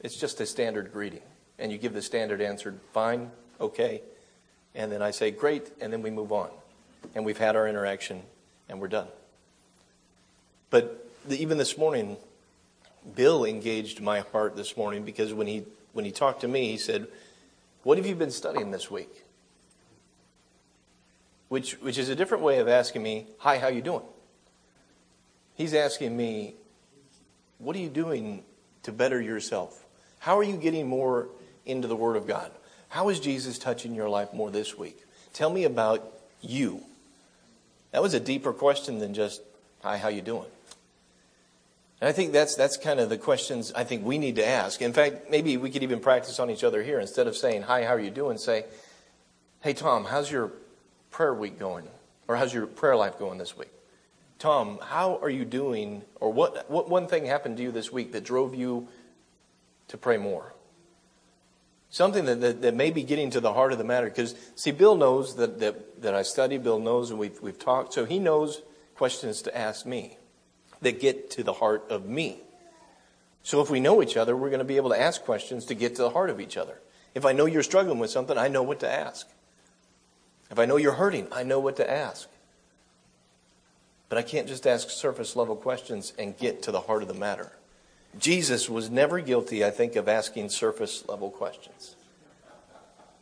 It's 0.00 0.16
just 0.16 0.40
a 0.40 0.46
standard 0.46 0.92
greeting. 0.92 1.22
And 1.58 1.70
you 1.70 1.78
give 1.78 1.92
the 1.92 2.02
standard 2.02 2.40
answer, 2.40 2.74
"Fine, 2.92 3.30
okay." 3.60 4.02
And 4.74 4.90
then 4.90 5.02
I 5.02 5.10
say, 5.10 5.30
"Great," 5.30 5.70
and 5.80 5.92
then 5.92 6.02
we 6.02 6.10
move 6.10 6.32
on. 6.32 6.50
And 7.14 7.24
we've 7.24 7.38
had 7.38 7.56
our 7.56 7.66
interaction 7.66 8.22
and 8.68 8.80
we're 8.80 8.88
done. 8.88 9.08
But 10.70 11.06
the, 11.26 11.40
even 11.40 11.58
this 11.58 11.76
morning, 11.76 12.16
Bill 13.14 13.44
engaged 13.44 14.00
my 14.00 14.20
heart 14.20 14.56
this 14.56 14.76
morning 14.76 15.04
because 15.04 15.34
when 15.34 15.46
he 15.46 15.64
when 15.92 16.04
he 16.04 16.12
talked 16.12 16.42
to 16.42 16.48
me, 16.48 16.70
he 16.70 16.76
said, 16.76 17.08
"What 17.82 17.98
have 17.98 18.06
you 18.06 18.14
been 18.14 18.30
studying 18.30 18.70
this 18.70 18.90
week?" 18.90 19.24
Which 21.50 21.72
which 21.80 21.98
is 21.98 22.08
a 22.08 22.14
different 22.14 22.44
way 22.44 22.60
of 22.60 22.68
asking 22.68 23.02
me, 23.02 23.26
"Hi, 23.38 23.58
how 23.58 23.66
you 23.66 23.82
doing?" 23.82 24.04
He's 25.56 25.74
asking 25.74 26.16
me, 26.16 26.54
"What 27.58 27.74
are 27.74 27.80
you 27.80 27.88
doing 27.88 28.44
to 28.84 28.92
better 28.92 29.20
yourself? 29.20 29.84
How 30.20 30.38
are 30.38 30.44
you 30.44 30.56
getting 30.56 30.86
more 30.86 31.28
into 31.66 31.88
the 31.88 31.96
Word 31.96 32.16
of 32.16 32.28
God? 32.28 32.52
How 32.90 33.08
is 33.08 33.18
Jesus 33.18 33.58
touching 33.58 33.96
your 33.96 34.08
life 34.08 34.32
more 34.32 34.50
this 34.50 34.78
week? 34.78 35.04
Tell 35.32 35.50
me 35.50 35.64
about 35.64 36.12
you." 36.40 36.84
That 37.90 38.00
was 38.00 38.14
a 38.14 38.20
deeper 38.20 38.52
question 38.52 39.00
than 39.00 39.12
just, 39.12 39.42
"Hi, 39.82 39.98
how 39.98 40.08
you 40.08 40.22
doing?" 40.22 40.46
And 42.00 42.08
I 42.08 42.12
think 42.12 42.32
that's, 42.32 42.54
that's 42.54 42.76
kind 42.76 43.00
of 43.00 43.08
the 43.08 43.18
questions 43.18 43.72
I 43.74 43.82
think 43.82 44.06
we 44.06 44.18
need 44.18 44.36
to 44.36 44.46
ask. 44.46 44.80
In 44.80 44.92
fact, 44.92 45.28
maybe 45.30 45.56
we 45.56 45.68
could 45.68 45.82
even 45.82 45.98
practice 45.98 46.38
on 46.38 46.48
each 46.48 46.64
other 46.64 46.82
here. 46.82 46.98
Instead 46.98 47.26
of 47.26 47.36
saying, 47.36 47.62
Hi, 47.62 47.84
how 47.84 47.94
are 47.94 48.00
you 48.00 48.10
doing? 48.10 48.38
Say, 48.38 48.64
Hey, 49.60 49.74
Tom, 49.74 50.06
how's 50.06 50.30
your 50.30 50.52
prayer 51.10 51.34
week 51.34 51.58
going? 51.58 51.88
Or 52.28 52.36
how's 52.36 52.54
your 52.54 52.66
prayer 52.66 52.96
life 52.96 53.18
going 53.18 53.38
this 53.38 53.56
week? 53.56 53.70
Tom, 54.38 54.78
how 54.82 55.18
are 55.22 55.30
you 55.30 55.44
doing? 55.44 56.02
Or 56.20 56.32
what, 56.32 56.70
what 56.70 56.88
one 56.88 57.06
thing 57.06 57.26
happened 57.26 57.58
to 57.58 57.62
you 57.62 57.72
this 57.72 57.92
week 57.92 58.12
that 58.12 58.24
drove 58.24 58.54
you 58.54 58.88
to 59.88 59.98
pray 59.98 60.16
more? 60.16 60.54
Something 61.90 62.24
that, 62.26 62.40
that, 62.40 62.62
that 62.62 62.74
may 62.74 62.90
be 62.90 63.02
getting 63.02 63.30
to 63.30 63.40
the 63.40 63.52
heart 63.52 63.72
of 63.72 63.78
the 63.78 63.84
matter. 63.84 64.06
Because, 64.08 64.34
see, 64.54 64.70
Bill 64.70 64.94
knows 64.94 65.36
that, 65.36 65.58
that, 65.58 66.02
that 66.02 66.14
I 66.14 66.22
study, 66.22 66.56
Bill 66.56 66.78
knows, 66.78 67.10
and 67.10 67.18
we've, 67.18 67.40
we've 67.42 67.58
talked, 67.58 67.92
so 67.92 68.04
he 68.04 68.18
knows 68.18 68.62
questions 68.94 69.42
to 69.42 69.56
ask 69.56 69.84
me 69.84 70.16
that 70.82 71.00
get 71.00 71.30
to 71.32 71.42
the 71.42 71.54
heart 71.54 71.84
of 71.90 72.06
me. 72.06 72.38
So 73.42 73.60
if 73.60 73.70
we 73.70 73.80
know 73.80 74.02
each 74.02 74.16
other, 74.16 74.36
we're 74.36 74.50
going 74.50 74.60
to 74.60 74.64
be 74.64 74.76
able 74.76 74.90
to 74.90 75.00
ask 75.00 75.22
questions 75.24 75.64
to 75.66 75.74
get 75.74 75.96
to 75.96 76.02
the 76.02 76.10
heart 76.10 76.30
of 76.30 76.40
each 76.40 76.56
other. 76.56 76.78
If 77.14 77.24
I 77.24 77.32
know 77.32 77.46
you're 77.46 77.62
struggling 77.62 77.98
with 77.98 78.10
something, 78.10 78.38
I 78.38 78.48
know 78.48 78.62
what 78.62 78.80
to 78.80 78.90
ask. 78.90 79.28
If 80.50 80.58
I 80.58 80.66
know 80.66 80.76
you're 80.76 80.92
hurting, 80.92 81.28
I 81.32 81.42
know 81.42 81.60
what 81.60 81.76
to 81.76 81.90
ask. 81.90 82.28
But 84.08 84.18
I 84.18 84.22
can't 84.22 84.48
just 84.48 84.66
ask 84.66 84.90
surface 84.90 85.36
level 85.36 85.54
questions 85.54 86.12
and 86.18 86.36
get 86.36 86.62
to 86.62 86.72
the 86.72 86.80
heart 86.80 87.02
of 87.02 87.08
the 87.08 87.14
matter. 87.14 87.52
Jesus 88.18 88.68
was 88.68 88.90
never 88.90 89.20
guilty, 89.20 89.64
I 89.64 89.70
think, 89.70 89.94
of 89.94 90.08
asking 90.08 90.48
surface 90.48 91.04
level 91.08 91.30
questions. 91.30 91.94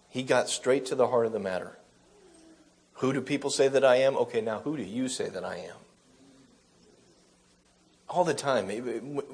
He 0.08 0.22
got 0.22 0.48
straight 0.48 0.86
to 0.86 0.94
the 0.94 1.08
heart 1.08 1.26
of 1.26 1.32
the 1.32 1.38
matter. 1.38 1.76
Who 2.94 3.12
do 3.12 3.20
people 3.20 3.50
say 3.50 3.68
that 3.68 3.84
I 3.84 3.96
am? 3.96 4.16
Okay, 4.16 4.40
now 4.40 4.60
who 4.60 4.78
do 4.78 4.82
you 4.82 5.08
say 5.08 5.28
that 5.28 5.44
I 5.44 5.56
am? 5.56 5.76
all 8.08 8.24
the 8.24 8.34
time. 8.34 8.70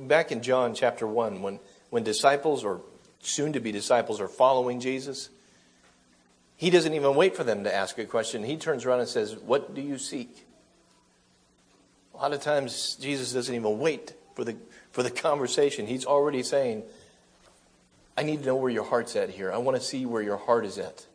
Back 0.00 0.32
in 0.32 0.42
John 0.42 0.74
chapter 0.74 1.06
1, 1.06 1.42
when, 1.42 1.60
when 1.90 2.02
disciples 2.02 2.64
or 2.64 2.80
soon 3.20 3.52
to 3.52 3.60
be 3.60 3.72
disciples 3.72 4.20
are 4.20 4.28
following 4.28 4.80
Jesus, 4.80 5.30
he 6.56 6.70
doesn't 6.70 6.94
even 6.94 7.14
wait 7.14 7.36
for 7.36 7.44
them 7.44 7.64
to 7.64 7.74
ask 7.74 7.98
a 7.98 8.04
question. 8.04 8.44
He 8.44 8.56
turns 8.56 8.84
around 8.84 9.00
and 9.00 9.08
says, 9.08 9.36
What 9.36 9.74
do 9.74 9.80
you 9.80 9.98
seek? 9.98 10.46
A 12.14 12.18
lot 12.18 12.32
of 12.32 12.40
times, 12.40 12.96
Jesus 13.00 13.32
doesn't 13.32 13.54
even 13.54 13.78
wait 13.78 14.14
for 14.34 14.44
the, 14.44 14.56
for 14.92 15.02
the 15.02 15.10
conversation. 15.10 15.86
He's 15.86 16.04
already 16.04 16.42
saying, 16.44 16.84
I 18.16 18.22
need 18.22 18.40
to 18.40 18.46
know 18.46 18.56
where 18.56 18.70
your 18.70 18.84
heart's 18.84 19.16
at 19.16 19.30
here. 19.30 19.52
I 19.52 19.58
want 19.58 19.76
to 19.76 19.82
see 19.82 20.06
where 20.06 20.22
your 20.22 20.36
heart 20.36 20.64
is 20.64 20.78
at. 20.78 21.06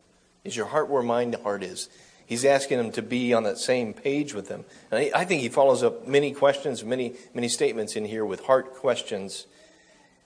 Is 0.44 0.58
your 0.58 0.66
heart 0.66 0.90
where 0.90 1.02
my 1.02 1.26
heart 1.44 1.64
is? 1.64 1.90
He's 2.26 2.46
asking 2.46 2.78
them 2.78 2.92
to 2.92 3.02
be 3.02 3.34
on 3.34 3.44
that 3.44 3.58
same 3.58 3.94
page 3.94 4.34
with 4.34 4.50
them. 4.50 4.66
And 4.92 5.10
I 5.16 5.26
think 5.26 5.42
he 5.42 5.50
follows 5.50 5.82
up 5.82 6.08
many 6.08 6.32
questions, 6.32 6.84
many, 6.84 7.14
many 7.34 7.48
statements 7.48 7.96
in 7.96 8.06
here 8.06 8.26
with 8.26 8.46
heart 8.46 8.76
questions. 8.76 9.48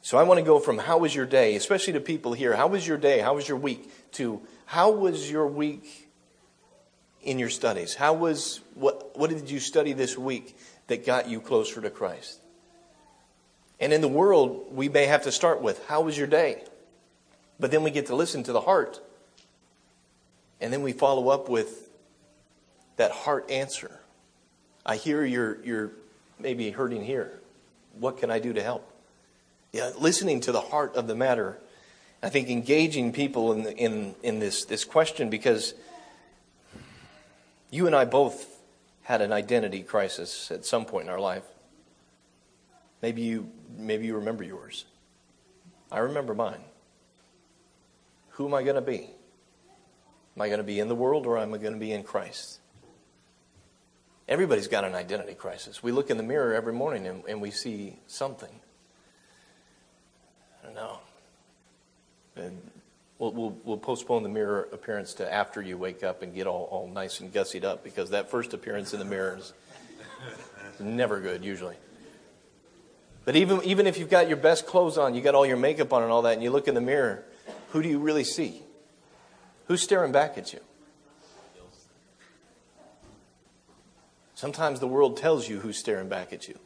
So 0.01 0.17
I 0.17 0.23
want 0.23 0.39
to 0.39 0.45
go 0.45 0.59
from 0.59 0.79
how 0.79 0.97
was 0.97 1.15
your 1.15 1.25
day, 1.25 1.55
especially 1.55 1.93
to 1.93 2.01
people 2.01 2.33
here, 2.33 2.55
how 2.55 2.67
was 2.67 2.85
your 2.85 2.97
day, 2.97 3.19
how 3.19 3.35
was 3.35 3.47
your 3.47 3.57
week, 3.57 3.89
to 4.13 4.41
how 4.65 4.91
was 4.91 5.29
your 5.29 5.47
week 5.47 6.09
in 7.21 7.39
your 7.39 7.49
studies? 7.49 7.93
How 7.95 8.13
was, 8.13 8.59
what, 8.75 9.17
what 9.17 9.29
did 9.29 9.49
you 9.49 9.59
study 9.59 9.93
this 9.93 10.17
week 10.17 10.57
that 10.87 11.05
got 11.05 11.29
you 11.29 11.39
closer 11.39 11.81
to 11.81 11.89
Christ? 11.89 12.39
And 13.79 13.93
in 13.93 14.01
the 14.01 14.07
world, 14.07 14.67
we 14.71 14.89
may 14.89 15.05
have 15.05 15.23
to 15.23 15.31
start 15.31 15.61
with, 15.61 15.85
how 15.87 16.01
was 16.01 16.17
your 16.17 16.27
day? 16.27 16.63
But 17.59 17.71
then 17.71 17.83
we 17.83 17.91
get 17.91 18.07
to 18.07 18.15
listen 18.15 18.43
to 18.43 18.53
the 18.53 18.61
heart. 18.61 19.01
And 20.61 20.71
then 20.71 20.81
we 20.81 20.93
follow 20.93 21.29
up 21.29 21.49
with, 21.49 21.83
that 22.97 23.11
heart 23.11 23.49
answer. 23.49 23.99
I 24.85 24.97
hear 24.97 25.23
you're, 25.25 25.63
you're 25.63 25.91
maybe 26.39 26.71
hurting 26.71 27.03
here. 27.03 27.39
What 27.99 28.17
can 28.17 28.29
I 28.29 28.39
do 28.39 28.53
to 28.53 28.61
help? 28.61 28.89
Yeah, 29.71 29.91
listening 29.97 30.41
to 30.41 30.51
the 30.51 30.61
heart 30.61 30.95
of 30.95 31.07
the 31.07 31.15
matter. 31.15 31.57
I 32.23 32.29
think 32.29 32.49
engaging 32.49 33.11
people 33.11 33.51
in, 33.51 33.65
in, 33.65 34.15
in 34.23 34.39
this, 34.39 34.63
this 34.63 34.85
question 34.85 35.29
because 35.29 35.73
you 37.69 37.85
and 37.85 37.93
I 37.93 38.05
both 38.05 38.47
had 39.01 39.21
an 39.21 39.33
identity 39.33 39.83
crisis 39.83 40.49
at 40.49 40.63
some 40.63 40.85
point 40.85 41.07
in 41.07 41.09
our 41.11 41.19
life. 41.19 41.43
Maybe 43.01 43.23
you, 43.23 43.51
maybe 43.77 44.05
you 44.05 44.15
remember 44.15 44.45
yours. 44.45 44.85
I 45.91 45.99
remember 45.99 46.33
mine. 46.33 46.61
Who 48.29 48.47
am 48.47 48.53
I 48.53 48.63
going 48.63 48.75
to 48.75 48.81
be? 48.81 49.09
Am 50.35 50.41
I 50.41 50.47
going 50.47 50.59
to 50.59 50.63
be 50.63 50.79
in 50.79 50.87
the 50.87 50.95
world 50.95 51.27
or 51.27 51.37
am 51.37 51.53
I 51.53 51.57
going 51.57 51.73
to 51.73 51.79
be 51.79 51.91
in 51.91 52.03
Christ? 52.03 52.59
Everybody's 54.29 54.69
got 54.69 54.85
an 54.85 54.95
identity 54.95 55.33
crisis. 55.33 55.83
We 55.83 55.91
look 55.91 56.09
in 56.09 56.15
the 56.15 56.23
mirror 56.23 56.53
every 56.53 56.73
morning 56.73 57.05
and, 57.05 57.25
and 57.27 57.41
we 57.41 57.51
see 57.51 57.99
something. 58.07 58.61
I 60.61 60.67
don't 60.67 60.75
know. 60.75 60.99
And 62.35 62.61
we'll, 63.19 63.31
we'll, 63.31 63.57
we'll, 63.63 63.77
postpone 63.77 64.23
the 64.23 64.29
mirror 64.29 64.67
appearance 64.71 65.13
to 65.15 65.31
after 65.31 65.61
you 65.61 65.77
wake 65.77 66.03
up 66.03 66.21
and 66.21 66.33
get 66.33 66.47
all, 66.47 66.67
all 66.71 66.87
nice 66.87 67.19
and 67.19 67.31
gussied 67.31 67.63
up 67.63 67.83
because 67.83 68.09
that 68.09 68.29
first 68.31 68.53
appearance 68.53 68.93
in 68.93 68.99
the 68.99 69.05
mirror 69.05 69.37
is 69.37 69.53
never 70.79 71.19
good, 71.19 71.45
usually. 71.45 71.75
But 73.25 73.35
even, 73.35 73.63
even 73.63 73.87
if 73.87 73.97
you've 73.97 74.09
got 74.09 74.27
your 74.27 74.37
best 74.37 74.65
clothes 74.65 74.97
on, 74.97 75.15
you 75.15 75.21
got 75.21 75.35
all 75.35 75.45
your 75.45 75.57
makeup 75.57 75.93
on 75.93 76.03
and 76.03 76.11
all 76.11 76.23
that, 76.23 76.33
and 76.33 76.43
you 76.43 76.49
look 76.49 76.67
in 76.67 76.75
the 76.75 76.81
mirror, 76.81 77.23
who 77.69 77.81
do 77.81 77.87
you 77.87 77.99
really 77.99 78.23
see? 78.23 78.61
Who's 79.67 79.81
staring 79.81 80.11
back 80.11 80.37
at 80.37 80.51
you? 80.53 80.59
Sometimes 84.35 84.81
the 84.81 84.87
world 84.87 85.15
tells 85.15 85.47
you 85.47 85.59
who's 85.59 85.77
staring 85.77 86.09
back 86.09 86.33
at 86.33 86.49
you. 86.49 86.59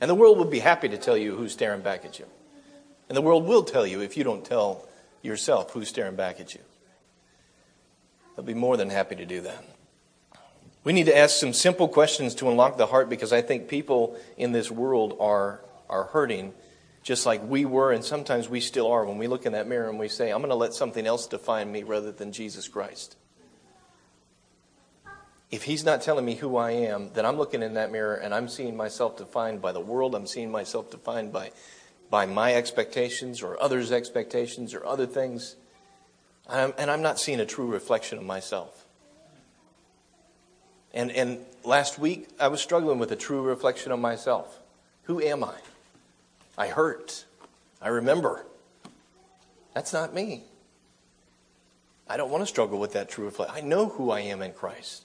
And 0.00 0.10
the 0.10 0.16
world 0.16 0.38
would 0.38 0.50
be 0.50 0.58
happy 0.58 0.88
to 0.88 0.98
tell 0.98 1.16
you 1.16 1.36
who's 1.36 1.52
staring 1.52 1.80
back 1.80 2.04
at 2.04 2.18
you. 2.18 2.26
And 3.08 3.16
the 3.16 3.22
world 3.22 3.46
will 3.46 3.62
tell 3.62 3.86
you 3.86 4.00
if 4.00 4.16
you 4.16 4.24
don't 4.24 4.44
tell 4.44 4.88
yourself 5.22 5.72
who's 5.72 5.88
staring 5.88 6.16
back 6.16 6.40
at 6.40 6.54
you. 6.54 6.60
They'll 8.36 8.44
be 8.44 8.54
more 8.54 8.76
than 8.76 8.90
happy 8.90 9.16
to 9.16 9.26
do 9.26 9.42
that. 9.42 9.64
We 10.82 10.92
need 10.92 11.06
to 11.06 11.16
ask 11.16 11.36
some 11.36 11.52
simple 11.52 11.88
questions 11.88 12.34
to 12.36 12.48
unlock 12.48 12.78
the 12.78 12.86
heart 12.86 13.10
because 13.10 13.32
I 13.32 13.42
think 13.42 13.68
people 13.68 14.16
in 14.36 14.52
this 14.52 14.70
world 14.70 15.16
are, 15.20 15.60
are 15.88 16.04
hurting 16.04 16.54
just 17.02 17.26
like 17.26 17.42
we 17.46 17.64
were, 17.64 17.92
and 17.92 18.04
sometimes 18.04 18.48
we 18.48 18.60
still 18.60 18.90
are 18.90 19.04
when 19.04 19.18
we 19.18 19.26
look 19.26 19.46
in 19.46 19.52
that 19.52 19.66
mirror 19.66 19.88
and 19.88 19.98
we 19.98 20.08
say, 20.08 20.30
I'm 20.30 20.40
going 20.40 20.50
to 20.50 20.54
let 20.54 20.74
something 20.74 21.06
else 21.06 21.26
define 21.26 21.70
me 21.70 21.82
rather 21.82 22.12
than 22.12 22.32
Jesus 22.32 22.68
Christ 22.68 23.16
if 25.50 25.64
he's 25.64 25.84
not 25.84 26.00
telling 26.00 26.24
me 26.24 26.36
who 26.36 26.56
I 26.56 26.70
am, 26.70 27.10
then 27.12 27.26
I'm 27.26 27.36
looking 27.36 27.62
in 27.62 27.74
that 27.74 27.90
mirror 27.90 28.14
and 28.14 28.32
I'm 28.32 28.48
seeing 28.48 28.76
myself 28.76 29.16
defined 29.16 29.60
by 29.60 29.72
the 29.72 29.80
world. 29.80 30.14
I'm 30.14 30.26
seeing 30.26 30.50
myself 30.50 30.90
defined 30.90 31.32
by, 31.32 31.50
by 32.10 32.26
my 32.26 32.54
expectations 32.54 33.42
or 33.42 33.60
others' 33.62 33.92
expectations 33.92 34.74
or 34.74 34.84
other 34.84 35.06
things. 35.06 35.56
And 36.48 36.90
I'm 36.90 37.02
not 37.02 37.18
seeing 37.18 37.40
a 37.40 37.46
true 37.46 37.66
reflection 37.66 38.18
of 38.18 38.24
myself. 38.24 38.84
And, 40.92 41.12
and 41.12 41.38
last 41.64 41.98
week, 41.98 42.28
I 42.40 42.48
was 42.48 42.60
struggling 42.60 42.98
with 42.98 43.12
a 43.12 43.16
true 43.16 43.42
reflection 43.42 43.92
of 43.92 44.00
myself. 44.00 44.58
Who 45.04 45.20
am 45.20 45.44
I? 45.44 45.54
I 46.58 46.66
hurt. 46.66 47.24
I 47.80 47.88
remember. 47.88 48.44
That's 49.72 49.92
not 49.92 50.12
me. 50.12 50.42
I 52.08 52.16
don't 52.16 52.30
want 52.30 52.42
to 52.42 52.46
struggle 52.46 52.80
with 52.80 52.94
that 52.94 53.08
true 53.08 53.26
reflection. 53.26 53.56
I 53.56 53.60
know 53.60 53.88
who 53.88 54.10
I 54.10 54.20
am 54.20 54.42
in 54.42 54.52
Christ. 54.52 55.04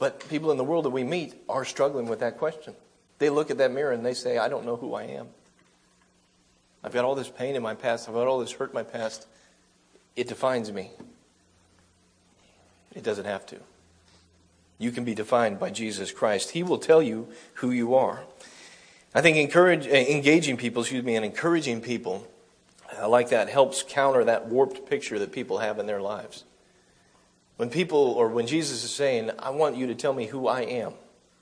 But 0.00 0.28
people 0.28 0.50
in 0.50 0.56
the 0.56 0.64
world 0.64 0.86
that 0.86 0.90
we 0.90 1.04
meet 1.04 1.34
are 1.48 1.64
struggling 1.64 2.08
with 2.08 2.18
that 2.18 2.38
question. 2.38 2.74
They 3.20 3.28
look 3.28 3.50
at 3.50 3.58
that 3.58 3.70
mirror 3.70 3.92
and 3.92 4.04
they 4.04 4.14
say, 4.14 4.38
I 4.38 4.48
don't 4.48 4.64
know 4.64 4.76
who 4.76 4.94
I 4.94 5.04
am. 5.04 5.28
I've 6.82 6.92
got 6.92 7.04
all 7.04 7.14
this 7.14 7.28
pain 7.28 7.54
in 7.54 7.62
my 7.62 7.74
past. 7.74 8.08
I've 8.08 8.14
got 8.14 8.26
all 8.26 8.40
this 8.40 8.50
hurt 8.50 8.70
in 8.70 8.74
my 8.74 8.82
past. 8.82 9.26
It 10.16 10.26
defines 10.26 10.72
me. 10.72 10.90
It 12.94 13.04
doesn't 13.04 13.26
have 13.26 13.44
to. 13.46 13.56
You 14.78 14.90
can 14.90 15.04
be 15.04 15.14
defined 15.14 15.60
by 15.60 15.68
Jesus 15.68 16.10
Christ. 16.10 16.52
He 16.52 16.62
will 16.62 16.78
tell 16.78 17.02
you 17.02 17.28
who 17.54 17.70
you 17.70 17.94
are. 17.94 18.20
I 19.14 19.20
think 19.20 19.36
encourage, 19.36 19.86
uh, 19.86 19.90
engaging 19.90 20.56
people, 20.56 20.80
excuse 20.80 21.04
me, 21.04 21.14
and 21.14 21.24
encouraging 21.24 21.82
people 21.82 22.26
uh, 22.98 23.06
like 23.06 23.28
that 23.28 23.50
helps 23.50 23.84
counter 23.86 24.24
that 24.24 24.46
warped 24.46 24.88
picture 24.88 25.18
that 25.18 25.30
people 25.30 25.58
have 25.58 25.78
in 25.78 25.84
their 25.84 26.00
lives. 26.00 26.44
When 27.58 27.68
people, 27.68 27.98
or 27.98 28.28
when 28.28 28.46
Jesus 28.46 28.82
is 28.82 28.90
saying, 28.90 29.30
I 29.38 29.50
want 29.50 29.76
you 29.76 29.88
to 29.88 29.94
tell 29.94 30.14
me 30.14 30.24
who 30.24 30.48
I 30.48 30.62
am, 30.62 30.94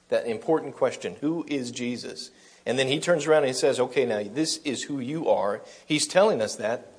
that 0.08 0.26
important 0.26 0.74
question, 0.74 1.16
who 1.20 1.44
is 1.48 1.70
Jesus? 1.70 2.30
And 2.66 2.78
then 2.78 2.88
he 2.88 3.00
turns 3.00 3.26
around 3.26 3.44
and 3.44 3.48
he 3.48 3.54
says, 3.54 3.80
okay, 3.80 4.04
now 4.04 4.22
this 4.22 4.58
is 4.58 4.84
who 4.84 5.00
you 5.00 5.28
are. 5.28 5.62
He's 5.86 6.06
telling 6.06 6.42
us 6.42 6.56
that 6.56 6.92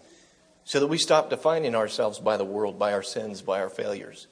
so 0.64 0.80
that 0.80 0.88
we 0.88 0.98
stop 0.98 1.30
defining 1.30 1.76
ourselves 1.76 2.20
by 2.20 2.38
the 2.38 2.46
world, 2.46 2.78
by 2.78 2.94
our 2.94 3.04
sins, 3.04 3.42
by 3.42 3.60
our 3.60 3.70
failures. 3.70 4.28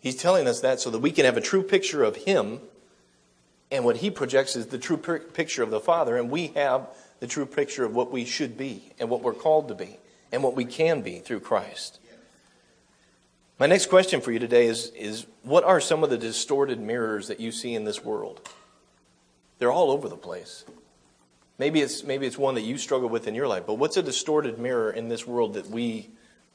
He's 0.00 0.16
telling 0.16 0.46
us 0.46 0.60
that 0.60 0.80
so 0.80 0.90
that 0.90 1.00
we 1.00 1.10
can 1.10 1.24
have 1.24 1.36
a 1.36 1.40
true 1.40 1.62
picture 1.62 2.04
of 2.04 2.16
him 2.16 2.60
and 3.70 3.84
what 3.84 3.98
he 3.98 4.10
projects 4.10 4.56
is 4.56 4.68
the 4.68 4.78
true 4.78 4.96
picture 4.96 5.62
of 5.62 5.70
the 5.70 5.80
Father, 5.80 6.16
and 6.16 6.30
we 6.30 6.48
have 6.48 6.88
the 7.20 7.26
true 7.26 7.44
picture 7.44 7.84
of 7.84 7.94
what 7.94 8.10
we 8.10 8.24
should 8.24 8.56
be 8.56 8.92
and 8.98 9.10
what 9.10 9.22
we're 9.22 9.34
called 9.34 9.68
to 9.68 9.74
be 9.74 9.98
and 10.32 10.42
what 10.42 10.54
we 10.54 10.64
can 10.64 11.02
be 11.02 11.18
through 11.18 11.40
Christ. 11.40 11.98
My 13.58 13.66
next 13.66 13.86
question 13.86 14.20
for 14.20 14.30
you 14.30 14.38
today 14.38 14.66
is, 14.66 14.90
is 14.90 15.26
what 15.42 15.64
are 15.64 15.80
some 15.80 16.04
of 16.04 16.10
the 16.10 16.18
distorted 16.18 16.78
mirrors 16.78 17.26
that 17.26 17.40
you 17.40 17.50
see 17.50 17.74
in 17.74 17.84
this 17.84 18.04
world? 18.04 18.48
They're 19.58 19.72
all 19.72 19.90
over 19.90 20.08
the 20.08 20.16
place. 20.16 20.64
Maybe 21.58 21.80
it's, 21.80 22.04
maybe 22.04 22.24
it's 22.24 22.38
one 22.38 22.54
that 22.54 22.60
you 22.60 22.78
struggle 22.78 23.08
with 23.08 23.26
in 23.26 23.34
your 23.34 23.48
life, 23.48 23.64
but 23.66 23.74
what's 23.74 23.96
a 23.96 24.02
distorted 24.02 24.60
mirror 24.60 24.92
in 24.92 25.08
this 25.08 25.26
world 25.26 25.54
that 25.54 25.68
we 25.68 26.08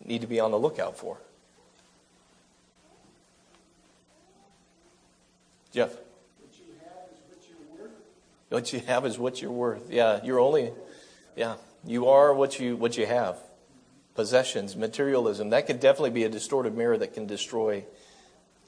need 0.05 0.21
to 0.21 0.27
be 0.27 0.39
on 0.39 0.51
the 0.51 0.57
lookout 0.57 0.97
for? 0.97 1.17
Jeff? 5.73 5.89
What 5.89 6.53
you 6.57 6.73
have 6.85 7.09
is 7.11 7.19
what 7.27 7.49
you're 7.49 7.85
worth. 7.85 7.91
What 8.47 8.71
you 8.73 8.79
have 8.79 9.05
is 9.05 9.19
what 9.19 9.41
you're 9.41 9.51
worth. 9.51 9.91
Yeah, 9.91 10.21
you're 10.23 10.39
only, 10.39 10.71
yeah, 11.35 11.55
you 11.85 12.07
are 12.07 12.33
what 12.33 12.61
you, 12.61 12.77
what 12.77 12.95
you 12.95 13.05
have. 13.05 13.35
Possessions, 14.15 14.75
materialism, 14.75 15.49
that 15.49 15.65
could 15.65 15.79
definitely 15.79 16.11
be 16.11 16.23
a 16.23 16.29
distorted 16.29 16.77
mirror 16.77 16.97
that 16.97 17.13
can 17.13 17.25
destroy 17.25 17.83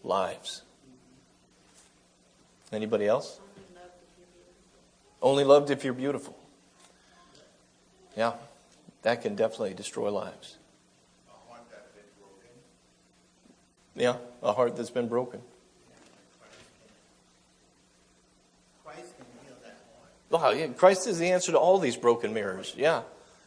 lives. 0.03 0.63
Anybody 2.71 3.08
else? 3.08 3.39
Only 5.21 5.43
loved 5.43 5.69
if 5.69 5.84
you're 5.84 5.93
beautiful. 5.93 6.38
Yeah, 8.17 8.34
that 9.03 9.21
can 9.21 9.36
definitely 9.36 9.73
destroy 9.73 10.10
lives. 10.12 10.58
A 11.27 11.51
heart 11.51 11.65
that's 11.69 11.89
been 11.91 12.10
broken? 12.19 12.49
Yeah, 13.95 14.17
a 14.41 14.53
heart 14.53 14.75
that's 14.75 14.89
been 14.89 15.08
broken. 15.08 15.41
Oh, 20.31 20.51
yeah, 20.51 20.67
Christ 20.67 21.08
is 21.08 21.17
the 21.17 21.31
answer 21.31 21.53
to 21.53 21.60
all 21.60 21.79
these 21.79 21.95
broken 21.95 22.34
mirrors. 22.34 22.73
Yeah. 22.75 23.03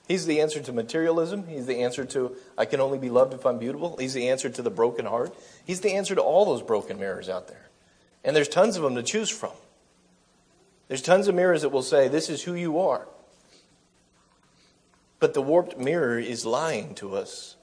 He's 0.09 0.25
the 0.25 0.41
answer 0.41 0.61
to 0.63 0.73
materialism. 0.73 1.47
He's 1.47 1.67
the 1.67 1.83
answer 1.83 2.07
to, 2.07 2.35
I 2.57 2.65
can 2.65 2.81
only 2.81 2.97
be 2.99 3.11
loved 3.11 3.35
if 3.35 3.45
I'm 3.45 3.59
beautiful. 3.59 3.99
He's 3.99 4.15
the 4.15 4.31
answer 4.31 4.49
to 4.49 4.63
the 4.63 4.71
broken 4.71 5.05
heart. 5.05 5.37
He's 5.67 5.83
the 5.83 5.93
answer 5.93 6.15
to 6.15 6.23
all 6.23 6.47
those 6.47 6.63
broken 6.63 6.99
mirrors 6.99 7.29
out 7.29 7.47
there. 7.47 7.69
And 8.25 8.35
there's 8.35 8.49
tons 8.49 8.77
of 8.77 8.83
them 8.83 8.95
to 8.95 9.03
choose 9.03 9.29
from. 9.29 9.53
There's 10.89 11.03
tons 11.03 11.29
of 11.29 11.35
mirrors 11.35 11.61
that 11.61 11.69
will 11.69 11.83
say, 11.83 12.09
This 12.09 12.31
is 12.31 12.43
who 12.43 12.55
you 12.55 12.79
are. 12.79 13.07
But 15.21 15.35
the 15.35 15.43
warped 15.43 15.77
mirror 15.77 16.19
is 16.19 16.47
lying 16.47 16.95
to 16.97 17.15
us. 17.15 17.57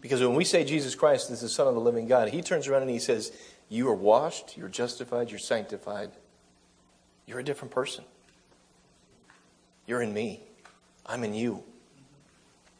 Because 0.00 0.22
when 0.22 0.34
we 0.34 0.44
say 0.44 0.64
Jesus 0.64 0.94
Christ 0.94 1.30
is 1.30 1.42
the 1.42 1.48
Son 1.50 1.66
of 1.66 1.74
the 1.74 1.80
living 1.80 2.06
God, 2.06 2.30
he 2.30 2.40
turns 2.40 2.66
around 2.66 2.82
and 2.82 2.90
he 2.90 2.98
says, 2.98 3.30
You 3.68 3.88
are 3.88 3.94
washed, 3.94 4.56
you're 4.56 4.68
justified, 4.68 5.30
you're 5.30 5.38
sanctified. 5.38 6.12
You're 7.26 7.40
a 7.40 7.44
different 7.44 7.74
person. 7.74 8.04
You're 9.86 10.00
in 10.00 10.14
me. 10.14 10.47
I'm 11.08 11.24
in 11.24 11.34
you. 11.34 11.64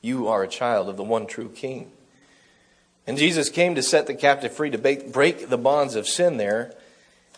You 0.02 0.28
are 0.28 0.42
a 0.42 0.48
child 0.48 0.88
of 0.88 0.96
the 0.96 1.02
one 1.02 1.26
true 1.26 1.48
King. 1.48 1.90
And 3.06 3.16
Jesus 3.16 3.48
came 3.48 3.74
to 3.74 3.82
set 3.82 4.06
the 4.06 4.14
captive 4.14 4.52
free, 4.52 4.70
to 4.70 4.78
break 4.78 5.48
the 5.48 5.58
bonds 5.58 5.94
of 5.94 6.06
sin 6.06 6.36
there. 6.36 6.74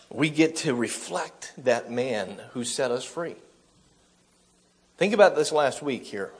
We 0.09 0.29
get 0.29 0.57
to 0.57 0.75
reflect 0.75 1.53
that 1.57 1.89
man 1.89 2.41
who 2.51 2.65
set 2.65 2.91
us 2.91 3.05
free. 3.05 3.35
Think 4.97 5.13
about 5.13 5.35
this 5.35 5.53
last 5.53 5.81
week 5.81 6.03
here, 6.03 6.31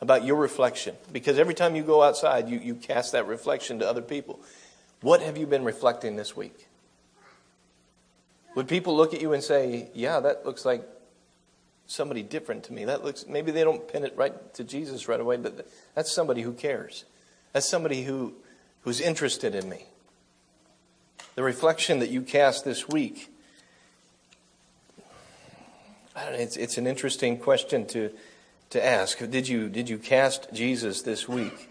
about 0.00 0.24
your 0.24 0.36
reflection. 0.36 0.94
Because 1.10 1.38
every 1.38 1.54
time 1.54 1.74
you 1.74 1.82
go 1.82 2.02
outside, 2.02 2.48
you, 2.50 2.58
you 2.58 2.74
cast 2.74 3.12
that 3.12 3.26
reflection 3.26 3.78
to 3.78 3.88
other 3.88 4.02
people. 4.02 4.38
What 5.00 5.22
have 5.22 5.38
you 5.38 5.46
been 5.46 5.64
reflecting 5.64 6.16
this 6.16 6.36
week? 6.36 6.68
Would 8.54 8.68
people 8.68 8.94
look 8.94 9.14
at 9.14 9.22
you 9.22 9.32
and 9.32 9.42
say, 9.42 9.88
Yeah, 9.94 10.20
that 10.20 10.44
looks 10.44 10.64
like 10.64 10.86
somebody 11.92 12.22
different 12.22 12.64
to 12.64 12.72
me. 12.72 12.84
That 12.86 13.04
looks 13.04 13.26
maybe 13.26 13.52
they 13.52 13.64
don't 13.64 13.86
pin 13.86 14.04
it 14.04 14.14
right 14.16 14.54
to 14.54 14.64
Jesus 14.64 15.08
right 15.08 15.20
away, 15.20 15.36
but 15.36 15.66
that's 15.94 16.10
somebody 16.10 16.42
who 16.42 16.52
cares. 16.52 17.04
That's 17.52 17.68
somebody 17.68 18.02
who 18.02 18.34
who's 18.82 19.00
interested 19.00 19.54
in 19.54 19.68
me. 19.68 19.86
The 21.34 21.42
reflection 21.42 21.98
that 22.00 22.10
you 22.10 22.22
cast 22.22 22.64
this 22.64 22.88
week. 22.88 23.30
I 26.16 26.24
don't 26.24 26.32
know, 26.34 26.38
it's 26.38 26.56
it's 26.56 26.78
an 26.78 26.86
interesting 26.86 27.38
question 27.38 27.86
to 27.88 28.10
to 28.70 28.84
ask. 28.84 29.18
Did 29.18 29.48
you 29.48 29.68
did 29.68 29.88
you 29.88 29.98
cast 29.98 30.52
Jesus 30.52 31.02
this 31.02 31.28
week? 31.28 31.68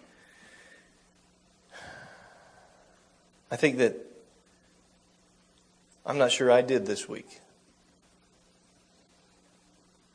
I 3.49 3.55
think 3.55 3.77
that 3.79 3.97
I'm 6.05 6.17
not 6.17 6.31
sure 6.31 6.51
I 6.51 6.61
did 6.61 6.85
this 6.85 7.09
week. 7.09 7.41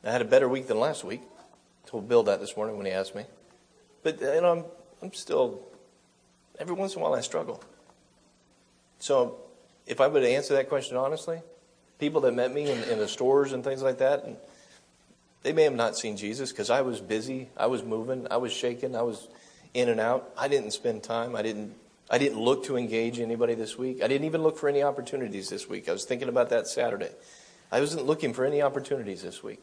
I 0.03 0.11
had 0.11 0.21
a 0.21 0.25
better 0.25 0.47
week 0.47 0.67
than 0.67 0.79
last 0.79 1.03
week. 1.03 1.21
I 1.85 1.89
told 1.89 2.07
Bill 2.07 2.23
that 2.23 2.39
this 2.39 2.55
morning 2.55 2.77
when 2.77 2.85
he 2.85 2.91
asked 2.91 3.15
me. 3.15 3.25
But 4.03 4.21
uh, 4.21 4.33
you 4.33 4.41
know, 4.41 4.51
I'm 4.51 4.63
I'm 5.01 5.13
still 5.13 5.61
every 6.59 6.75
once 6.75 6.95
in 6.95 7.01
a 7.01 7.03
while 7.03 7.13
I 7.13 7.21
struggle. 7.21 7.63
So 8.99 9.37
if 9.85 10.01
I 10.01 10.07
were 10.07 10.21
to 10.21 10.29
answer 10.29 10.55
that 10.55 10.69
question 10.69 10.97
honestly, 10.97 11.41
people 11.99 12.21
that 12.21 12.33
met 12.33 12.53
me 12.53 12.69
in, 12.69 12.83
in 12.83 12.99
the 12.99 13.07
stores 13.07 13.53
and 13.53 13.63
things 13.63 13.81
like 13.81 13.99
that, 13.99 14.23
and 14.23 14.37
they 15.43 15.53
may 15.53 15.63
have 15.63 15.75
not 15.75 15.97
seen 15.97 16.17
Jesus 16.17 16.51
because 16.51 16.69
I 16.69 16.81
was 16.81 16.99
busy, 16.99 17.49
I 17.55 17.67
was 17.67 17.83
moving, 17.83 18.27
I 18.29 18.37
was 18.37 18.51
shaking, 18.51 18.95
I 18.95 19.03
was 19.03 19.27
in 19.73 19.89
and 19.89 19.99
out. 19.99 20.31
I 20.37 20.47
didn't 20.47 20.71
spend 20.71 21.03
time. 21.03 21.35
I 21.35 21.41
didn't 21.41 21.73
I 22.09 22.17
didn't 22.17 22.39
look 22.39 22.65
to 22.65 22.77
engage 22.77 23.19
anybody 23.19 23.53
this 23.53 23.77
week. 23.77 24.01
I 24.01 24.07
didn't 24.07 24.25
even 24.25 24.41
look 24.41 24.57
for 24.57 24.69
any 24.69 24.81
opportunities 24.81 25.49
this 25.49 25.67
week. 25.67 25.89
I 25.89 25.91
was 25.91 26.05
thinking 26.05 26.29
about 26.29 26.49
that 26.49 26.67
Saturday. 26.67 27.11
I 27.69 27.81
wasn't 27.81 28.05
looking 28.05 28.33
for 28.33 28.45
any 28.45 28.61
opportunities 28.61 29.21
this 29.21 29.43
week. 29.43 29.61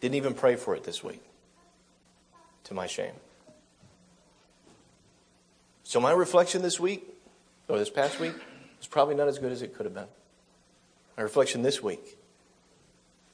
Didn't 0.00 0.14
even 0.14 0.34
pray 0.34 0.56
for 0.56 0.74
it 0.74 0.84
this 0.84 1.02
week, 1.02 1.22
to 2.64 2.74
my 2.74 2.86
shame. 2.86 3.14
So, 5.82 6.00
my 6.00 6.12
reflection 6.12 6.62
this 6.62 6.78
week, 6.78 7.02
or 7.66 7.78
this 7.78 7.90
past 7.90 8.20
week, 8.20 8.34
was 8.78 8.86
probably 8.86 9.14
not 9.14 9.28
as 9.28 9.38
good 9.38 9.52
as 9.52 9.62
it 9.62 9.74
could 9.74 9.86
have 9.86 9.94
been. 9.94 10.06
My 11.16 11.22
reflection 11.22 11.62
this 11.62 11.82
week 11.82 12.18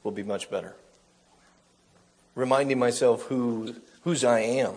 will 0.03 0.13
be 0.13 0.23
much 0.23 0.51
better. 0.51 0.75
Reminding 2.35 2.79
myself 2.79 3.23
who, 3.25 3.75
whose 4.03 4.25
I 4.25 4.41
am. 4.41 4.75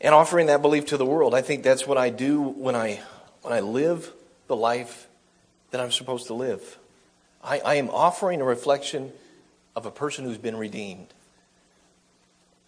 And 0.00 0.14
offering 0.14 0.46
that 0.46 0.62
belief 0.62 0.86
to 0.86 0.96
the 0.96 1.06
world. 1.06 1.34
I 1.34 1.42
think 1.42 1.62
that's 1.62 1.86
what 1.86 1.98
I 1.98 2.10
do 2.10 2.40
when 2.42 2.74
I, 2.74 3.00
when 3.42 3.52
I 3.52 3.60
live 3.60 4.12
the 4.46 4.56
life 4.56 5.06
that 5.70 5.80
I'm 5.80 5.92
supposed 5.92 6.28
to 6.28 6.34
live. 6.34 6.78
I, 7.42 7.58
I 7.60 7.74
am 7.74 7.90
offering 7.90 8.40
a 8.40 8.44
reflection 8.44 9.12
of 9.76 9.86
a 9.86 9.90
person 9.90 10.24
who's 10.24 10.38
been 10.38 10.56
redeemed. 10.56 11.12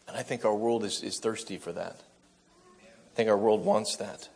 And 0.09 0.17
I 0.17 0.23
think 0.23 0.45
our 0.45 0.55
world 0.55 0.85
is, 0.85 1.03
is 1.03 1.19
thirsty 1.19 1.57
for 1.57 1.73
that. 1.73 2.01
I 2.83 3.17
think 3.17 3.29
our 3.29 3.37
world 3.37 3.65
wants 3.65 3.97
that. 3.97 4.29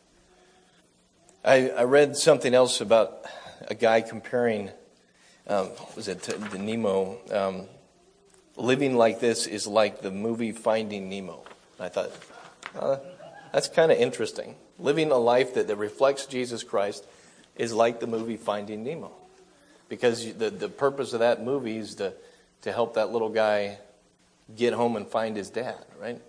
I, 1.44 1.70
I 1.70 1.84
read 1.84 2.16
something 2.16 2.54
else 2.54 2.80
about 2.80 3.24
a 3.68 3.74
guy 3.74 4.00
comparing, 4.00 4.70
um, 5.46 5.70
was 5.96 6.08
it 6.08 6.22
the 6.22 6.58
Nemo? 6.58 7.18
Um, 7.30 7.66
living 8.56 8.96
like 8.96 9.20
this 9.20 9.46
is 9.46 9.66
like 9.66 10.02
the 10.02 10.10
movie 10.10 10.52
Finding 10.52 11.08
Nemo. 11.08 11.44
And 11.78 11.86
I 11.86 11.88
thought, 11.88 12.10
uh, 12.78 12.96
that's 13.52 13.68
kind 13.68 13.90
of 13.90 13.98
interesting. 13.98 14.56
Living 14.78 15.10
a 15.10 15.16
life 15.16 15.54
that, 15.54 15.68
that 15.68 15.76
reflects 15.76 16.26
Jesus 16.26 16.62
Christ 16.62 17.04
is 17.56 17.72
like 17.72 18.00
the 18.00 18.06
movie 18.06 18.36
Finding 18.36 18.84
Nemo. 18.84 19.12
Because 19.88 20.34
the, 20.34 20.50
the 20.50 20.68
purpose 20.68 21.12
of 21.12 21.20
that 21.20 21.42
movie 21.42 21.78
is 21.78 21.96
to 21.96 22.12
to 22.62 22.72
help 22.72 22.94
that 22.94 23.10
little 23.10 23.28
guy 23.28 23.78
get 24.56 24.72
home 24.72 24.96
and 24.96 25.06
find 25.06 25.36
his 25.36 25.50
dad, 25.50 25.84
right? 26.00 26.20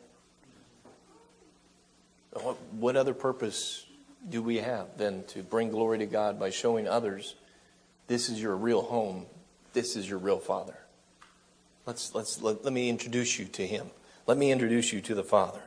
What, 2.33 2.57
what 2.71 2.95
other 2.95 3.13
purpose 3.13 3.85
do 4.29 4.41
we 4.41 4.57
have 4.57 4.97
than 4.97 5.23
to 5.25 5.43
bring 5.43 5.69
glory 5.69 5.97
to 5.99 6.05
God 6.05 6.39
by 6.39 6.49
showing 6.49 6.87
others 6.87 7.35
this 8.07 8.29
is 8.29 8.41
your 8.41 8.55
real 8.55 8.81
home, 8.81 9.25
this 9.73 9.95
is 9.95 10.09
your 10.09 10.19
real 10.19 10.39
father? 10.39 10.77
Let's, 11.85 12.13
let's, 12.13 12.41
let, 12.41 12.63
let 12.63 12.73
me 12.73 12.89
introduce 12.89 13.39
you 13.39 13.45
to 13.45 13.65
him. 13.65 13.89
Let 14.27 14.37
me 14.37 14.51
introduce 14.51 14.93
you 14.93 15.01
to 15.01 15.15
the 15.15 15.23
Father. 15.23 15.61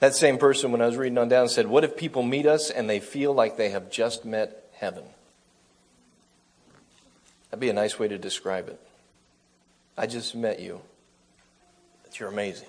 That 0.00 0.14
same 0.14 0.38
person, 0.38 0.70
when 0.72 0.80
I 0.80 0.86
was 0.86 0.96
reading 0.96 1.18
on 1.18 1.28
down, 1.28 1.48
said, 1.48 1.66
What 1.66 1.84
if 1.84 1.96
people 1.96 2.22
meet 2.22 2.46
us 2.46 2.70
and 2.70 2.88
they 2.88 3.00
feel 3.00 3.32
like 3.32 3.56
they 3.56 3.70
have 3.70 3.90
just 3.90 4.24
met 4.24 4.70
heaven? 4.74 5.04
That'd 7.50 7.60
be 7.60 7.70
a 7.70 7.74
nice 7.74 7.98
way 7.98 8.08
to 8.08 8.18
describe 8.18 8.68
it. 8.68 8.80
I 9.98 10.06
just 10.06 10.36
met 10.36 10.60
you. 10.60 10.80
You're 12.18 12.28
amazing. 12.28 12.68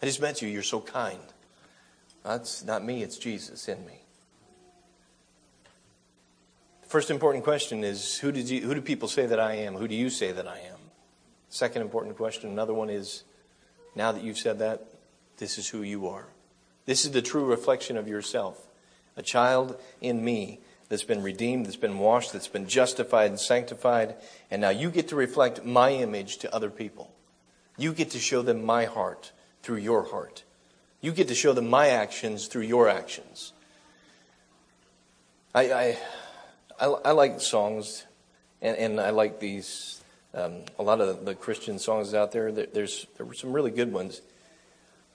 I 0.00 0.06
just 0.06 0.20
met 0.20 0.40
you. 0.40 0.48
You're 0.48 0.62
so 0.62 0.80
kind. 0.80 1.18
That's 2.24 2.64
not 2.64 2.84
me, 2.84 3.02
it's 3.02 3.18
Jesus 3.18 3.68
in 3.68 3.84
me. 3.86 4.00
The 6.82 6.88
first 6.88 7.10
important 7.10 7.44
question 7.44 7.84
is 7.84 8.18
who, 8.18 8.32
did 8.32 8.48
you, 8.48 8.60
who 8.62 8.74
do 8.74 8.80
people 8.80 9.08
say 9.08 9.26
that 9.26 9.40
I 9.40 9.54
am? 9.54 9.74
Who 9.74 9.88
do 9.88 9.94
you 9.94 10.10
say 10.10 10.32
that 10.32 10.46
I 10.46 10.58
am? 10.58 10.78
Second 11.48 11.82
important 11.82 12.16
question, 12.16 12.50
another 12.50 12.74
one 12.74 12.90
is 12.90 13.24
now 13.94 14.12
that 14.12 14.22
you've 14.22 14.38
said 14.38 14.58
that, 14.58 14.84
this 15.38 15.58
is 15.58 15.68
who 15.68 15.82
you 15.82 16.08
are. 16.08 16.26
This 16.84 17.04
is 17.04 17.12
the 17.12 17.22
true 17.22 17.44
reflection 17.44 17.96
of 17.96 18.08
yourself. 18.08 18.66
A 19.16 19.22
child 19.22 19.78
in 20.00 20.24
me 20.24 20.60
that's 20.88 21.04
been 21.04 21.22
redeemed, 21.22 21.66
that's 21.66 21.76
been 21.76 21.98
washed, 21.98 22.32
that's 22.32 22.48
been 22.48 22.66
justified 22.66 23.30
and 23.30 23.38
sanctified. 23.38 24.14
And 24.50 24.60
now 24.60 24.70
you 24.70 24.90
get 24.90 25.08
to 25.08 25.16
reflect 25.16 25.64
my 25.64 25.92
image 25.92 26.38
to 26.38 26.54
other 26.54 26.70
people. 26.70 27.12
You 27.76 27.92
get 27.92 28.10
to 28.10 28.18
show 28.18 28.42
them 28.42 28.64
my 28.64 28.86
heart 28.86 29.32
through 29.62 29.76
your 29.76 30.04
heart. 30.04 30.44
You 31.00 31.12
get 31.12 31.28
to 31.28 31.34
show 31.34 31.52
them 31.52 31.68
my 31.68 31.88
actions 31.88 32.46
through 32.46 32.62
your 32.62 32.88
actions. 32.88 33.52
I, 35.54 35.72
I, 35.72 35.98
I, 36.80 36.86
I 36.86 37.10
like 37.12 37.40
songs, 37.40 38.04
And, 38.60 38.76
and 38.76 39.00
I 39.00 39.10
like 39.10 39.38
these, 39.38 40.02
um, 40.34 40.62
a 40.78 40.82
lot 40.82 41.00
of 41.00 41.24
the 41.24 41.34
Christian 41.34 41.78
songs 41.78 42.14
out 42.14 42.32
there. 42.32 42.50
there. 42.50 42.66
There's, 42.66 43.06
there 43.16 43.24
were 43.24 43.34
some 43.34 43.52
really 43.52 43.70
good 43.70 43.92
ones. 43.92 44.20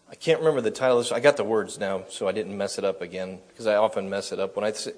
I 0.10 0.16
can't 0.16 0.40
remember 0.40 0.62
the 0.62 0.72
title. 0.72 1.04
I 1.12 1.20
got 1.20 1.36
the 1.36 1.44
words 1.44 1.80
now, 1.80 2.04
so 2.08 2.28
I 2.28 2.32
didn't 2.32 2.56
mess 2.58 2.78
it 2.78 2.86
up 2.86 3.02
again, 3.02 3.40
because 3.50 3.68
I 3.68 3.76
often 3.76 4.10
mess 4.10 4.32
it 4.32 4.40
up. 4.40 4.56
When 4.56 4.64
I, 4.64 4.72
say, 4.72 4.94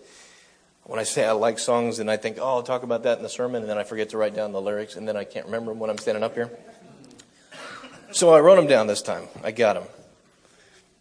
when 0.85 0.99
I 0.99 1.03
say 1.03 1.25
I 1.25 1.31
like 1.31 1.57
songs 1.57 1.99
and 1.99 2.09
I 2.11 2.17
think, 2.17 2.37
oh, 2.39 2.45
I'll 2.45 2.63
talk 2.63 2.83
about 2.83 3.03
that 3.03 3.17
in 3.17 3.23
the 3.23 3.29
sermon, 3.29 3.63
and 3.63 3.69
then 3.69 3.77
I 3.77 3.83
forget 3.83 4.09
to 4.09 4.17
write 4.17 4.35
down 4.35 4.51
the 4.51 4.61
lyrics, 4.61 4.95
and 4.95 5.07
then 5.07 5.17
I 5.17 5.23
can't 5.23 5.47
remember 5.47 5.71
them 5.71 5.79
when 5.79 5.89
I'm 5.89 5.97
standing 5.97 6.23
up 6.23 6.35
here. 6.35 6.51
So 8.11 8.33
I 8.33 8.39
wrote 8.39 8.55
them 8.55 8.67
down 8.67 8.87
this 8.87 9.01
time. 9.01 9.27
I 9.43 9.51
got 9.51 9.73
them. 9.73 9.83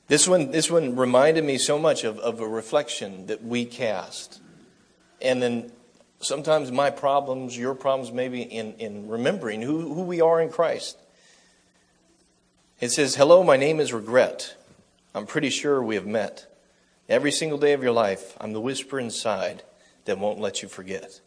This 0.09 0.27
one, 0.27 0.51
this 0.51 0.71
one 0.71 0.97
reminded 0.97 1.45
me 1.45 1.59
so 1.59 1.79
much 1.79 2.03
of, 2.03 2.19
of 2.19 2.41
a 2.41 2.49
reflection 2.49 3.27
that 3.27 3.45
we 3.45 3.67
cast. 3.67 4.41
And 5.21 5.43
then 5.43 5.71
sometimes 6.19 6.73
my 6.73 6.91
problems, 6.91 7.57
your 7.57 7.75
problems, 7.75 8.11
maybe 8.11 8.43
in, 8.43 8.75
in 8.75 9.09
remembering 9.09 9.63
who, 9.63 9.95
who 9.95 10.03
we 10.03 10.21
are 10.21 10.41
in 10.41 10.49
Christ. 10.49 10.99
It 12.81 12.91
says, 12.91 13.15
Hello, 13.15 13.45
my 13.45 13.57
name 13.57 13.81
is 13.81 13.93
Regret. 13.93 14.57
I'm 15.15 15.27
pretty 15.27 15.51
sure 15.51 15.83
we 15.83 15.95
have 15.95 16.07
met. 16.07 16.47
Every 17.09 17.31
single 17.31 17.59
day 17.59 17.75
of 17.75 17.83
your 17.83 17.93
life, 17.93 18.37
I'm 18.41 18.55
the 18.55 18.61
whisper 18.61 18.99
inside 18.99 19.63
that 20.05 20.19
won't 20.19 20.41
let 20.41 20.63
you 20.63 20.69
forget. 20.69 21.21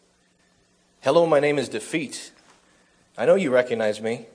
Hello, 1.02 1.26
my 1.26 1.40
name 1.40 1.58
is 1.58 1.70
Defeat. 1.70 2.32
I 3.18 3.26
know 3.26 3.36
you 3.36 3.52
recognize 3.52 4.02
me. 4.02 4.28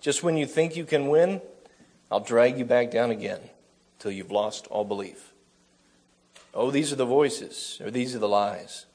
Just 0.00 0.22
when 0.22 0.36
you 0.36 0.46
think 0.46 0.76
you 0.76 0.84
can 0.84 1.08
win, 1.08 1.40
I'll 2.10 2.20
drag 2.20 2.58
you 2.58 2.64
back 2.64 2.90
down 2.90 3.10
again 3.10 3.40
till 3.98 4.10
you've 4.10 4.30
lost 4.30 4.66
all 4.66 4.84
belief. 4.84 5.32
Oh, 6.54 6.70
these 6.70 6.92
are 6.92 6.96
the 6.96 7.06
voices, 7.06 7.80
or 7.82 7.90
these 7.90 8.14
are 8.14 8.18
the 8.18 8.28
lies. 8.28 8.86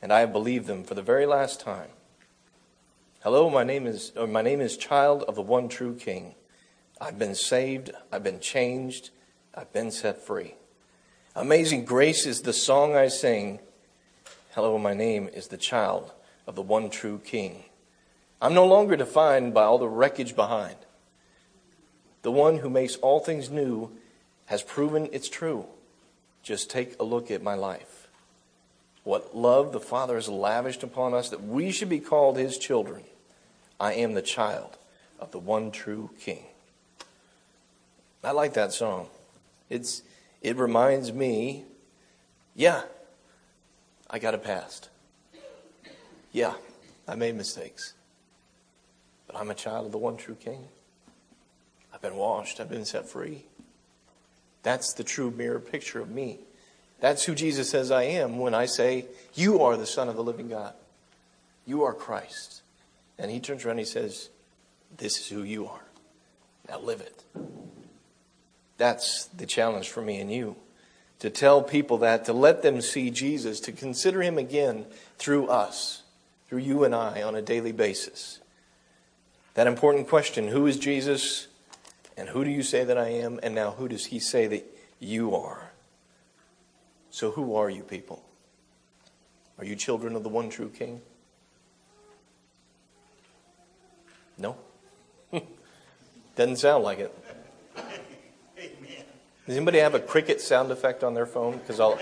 And 0.00 0.12
I 0.12 0.20
have 0.20 0.32
believed 0.32 0.66
them 0.66 0.84
for 0.84 0.94
the 0.94 1.02
very 1.02 1.26
last 1.26 1.60
time. 1.60 1.90
Hello, 3.22 3.50
my 3.50 3.64
name 3.64 3.86
is 3.86 4.12
or 4.16 4.26
my 4.26 4.42
name 4.42 4.60
is 4.60 4.76
child 4.76 5.24
of 5.24 5.34
the 5.34 5.42
one 5.42 5.68
true 5.68 5.96
king. 5.96 6.36
I've 7.00 7.18
been 7.18 7.34
saved, 7.34 7.90
I've 8.12 8.22
been 8.22 8.40
changed, 8.40 9.10
I've 9.54 9.72
been 9.72 9.90
set 9.90 10.24
free. 10.24 10.54
Amazing 11.34 11.84
grace 11.84 12.24
is 12.24 12.42
the 12.42 12.52
song 12.52 12.94
I 12.94 13.08
sing. 13.08 13.58
Hello, 14.56 14.78
my 14.78 14.94
name 14.94 15.28
is 15.34 15.48
the 15.48 15.58
child 15.58 16.12
of 16.46 16.54
the 16.54 16.62
one 16.62 16.88
true 16.88 17.20
king. 17.22 17.64
I'm 18.40 18.54
no 18.54 18.64
longer 18.64 18.96
defined 18.96 19.52
by 19.52 19.64
all 19.64 19.76
the 19.76 19.86
wreckage 19.86 20.34
behind. 20.34 20.76
The 22.22 22.30
one 22.32 22.56
who 22.56 22.70
makes 22.70 22.96
all 22.96 23.20
things 23.20 23.50
new 23.50 23.90
has 24.46 24.62
proven 24.62 25.10
it's 25.12 25.28
true. 25.28 25.66
Just 26.42 26.70
take 26.70 26.98
a 26.98 27.04
look 27.04 27.30
at 27.30 27.42
my 27.42 27.52
life. 27.52 28.08
What 29.04 29.36
love 29.36 29.72
the 29.72 29.78
Father 29.78 30.14
has 30.14 30.26
lavished 30.26 30.82
upon 30.82 31.12
us 31.12 31.28
that 31.28 31.44
we 31.44 31.70
should 31.70 31.90
be 31.90 32.00
called 32.00 32.38
his 32.38 32.56
children. 32.56 33.04
I 33.78 33.92
am 33.92 34.14
the 34.14 34.22
child 34.22 34.78
of 35.20 35.32
the 35.32 35.38
one 35.38 35.70
true 35.70 36.08
King. 36.18 36.46
I 38.24 38.30
like 38.30 38.54
that 38.54 38.72
song. 38.72 39.08
It's, 39.68 40.00
it 40.40 40.56
reminds 40.56 41.12
me, 41.12 41.64
yeah, 42.54 42.84
I 44.08 44.18
got 44.18 44.34
a 44.34 44.38
past. 44.38 44.88
Yeah, 46.32 46.54
I 47.08 47.14
made 47.14 47.34
mistakes. 47.34 47.94
But 49.26 49.36
I'm 49.36 49.50
a 49.50 49.54
child 49.54 49.86
of 49.86 49.92
the 49.92 49.98
one 49.98 50.16
true 50.16 50.34
King. 50.36 50.68
I've 51.92 52.02
been 52.02 52.16
washed, 52.16 52.60
I've 52.60 52.68
been 52.68 52.84
set 52.84 53.08
free. 53.08 53.44
That's 54.62 54.92
the 54.94 55.04
true 55.04 55.30
mirror 55.30 55.60
picture 55.60 56.00
of 56.00 56.10
me. 56.10 56.40
That's 57.00 57.24
who 57.24 57.34
Jesus 57.34 57.70
says 57.70 57.90
I 57.90 58.04
am 58.04 58.38
when 58.38 58.54
I 58.54 58.66
say, 58.66 59.06
You 59.34 59.62
are 59.62 59.76
the 59.76 59.86
Son 59.86 60.08
of 60.08 60.16
the 60.16 60.24
living 60.24 60.48
God. 60.48 60.74
You 61.66 61.84
are 61.84 61.94
Christ. 61.94 62.62
And 63.18 63.30
he 63.30 63.40
turns 63.40 63.64
around 63.64 63.78
and 63.78 63.80
he 63.80 63.86
says, 63.86 64.30
This 64.96 65.20
is 65.20 65.28
who 65.28 65.42
you 65.42 65.66
are. 65.66 65.84
Now 66.68 66.80
live 66.80 67.00
it. 67.00 67.22
That's 68.78 69.26
the 69.26 69.46
challenge 69.46 69.88
for 69.88 70.02
me 70.02 70.20
and 70.20 70.32
you. 70.32 70.56
To 71.20 71.30
tell 71.30 71.62
people 71.62 71.98
that, 71.98 72.26
to 72.26 72.32
let 72.32 72.62
them 72.62 72.80
see 72.80 73.10
Jesus, 73.10 73.60
to 73.60 73.72
consider 73.72 74.22
him 74.22 74.36
again 74.36 74.86
through 75.16 75.46
us, 75.46 76.02
through 76.48 76.58
you 76.58 76.84
and 76.84 76.94
I 76.94 77.22
on 77.22 77.34
a 77.34 77.42
daily 77.42 77.72
basis. 77.72 78.40
That 79.54 79.66
important 79.66 80.08
question 80.08 80.48
who 80.48 80.66
is 80.66 80.78
Jesus? 80.78 81.48
And 82.18 82.28
who 82.28 82.44
do 82.44 82.50
you 82.50 82.62
say 82.62 82.84
that 82.84 82.96
I 82.96 83.08
am? 83.08 83.40
And 83.42 83.54
now 83.54 83.72
who 83.72 83.88
does 83.88 84.06
he 84.06 84.18
say 84.18 84.46
that 84.46 84.64
you 85.00 85.34
are? 85.34 85.70
So 87.10 87.30
who 87.30 87.54
are 87.54 87.70
you 87.70 87.82
people? 87.82 88.22
Are 89.58 89.64
you 89.64 89.76
children 89.76 90.16
of 90.16 90.22
the 90.22 90.28
one 90.28 90.50
true 90.50 90.68
King? 90.68 91.00
No? 94.38 94.56
Doesn't 96.36 96.56
sound 96.56 96.84
like 96.84 96.98
it. 96.98 97.14
Does 99.46 99.56
anybody 99.56 99.78
have 99.78 99.94
a 99.94 100.00
cricket 100.00 100.40
sound 100.40 100.72
effect 100.72 101.04
on 101.04 101.14
their 101.14 101.26
phone? 101.26 101.58
Because 101.58 101.78
I'll, 101.78 101.98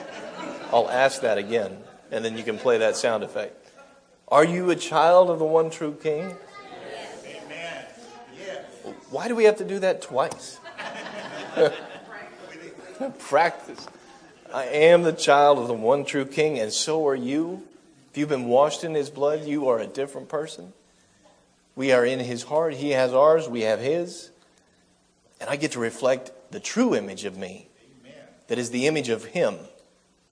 I'll 0.72 0.88
ask 0.88 1.20
that 1.20 1.36
again, 1.36 1.76
and 2.10 2.24
then 2.24 2.38
you 2.38 2.42
can 2.42 2.56
play 2.56 2.78
that 2.78 2.96
sound 2.96 3.22
effect. 3.22 3.54
Are 4.28 4.44
you 4.44 4.70
a 4.70 4.76
child 4.76 5.28
of 5.28 5.38
the 5.38 5.44
one 5.44 5.68
true 5.68 5.92
King? 5.92 6.34
Amen. 7.26 7.84
Why 9.10 9.28
do 9.28 9.34
we 9.34 9.44
have 9.44 9.56
to 9.56 9.64
do 9.64 9.78
that 9.80 10.00
twice? 10.00 10.58
Practice. 13.18 13.86
I 14.52 14.64
am 14.64 15.02
the 15.02 15.12
child 15.12 15.58
of 15.58 15.68
the 15.68 15.74
one 15.74 16.06
true 16.06 16.24
King, 16.24 16.58
and 16.58 16.72
so 16.72 17.06
are 17.06 17.14
you. 17.14 17.62
If 18.10 18.16
you've 18.16 18.30
been 18.30 18.46
washed 18.46 18.84
in 18.84 18.94
his 18.94 19.10
blood, 19.10 19.44
you 19.44 19.68
are 19.68 19.78
a 19.78 19.86
different 19.86 20.30
person. 20.30 20.72
We 21.76 21.92
are 21.92 22.06
in 22.06 22.20
his 22.20 22.44
heart. 22.44 22.74
He 22.74 22.90
has 22.90 23.12
ours. 23.12 23.48
We 23.48 23.62
have 23.62 23.80
his. 23.80 24.30
And 25.40 25.50
I 25.50 25.56
get 25.56 25.72
to 25.72 25.80
reflect 25.80 26.30
the 26.54 26.60
true 26.60 26.94
image 26.94 27.24
of 27.24 27.36
me 27.36 27.66
that 28.46 28.58
is 28.58 28.70
the 28.70 28.86
image 28.86 29.08
of 29.08 29.24
him 29.24 29.56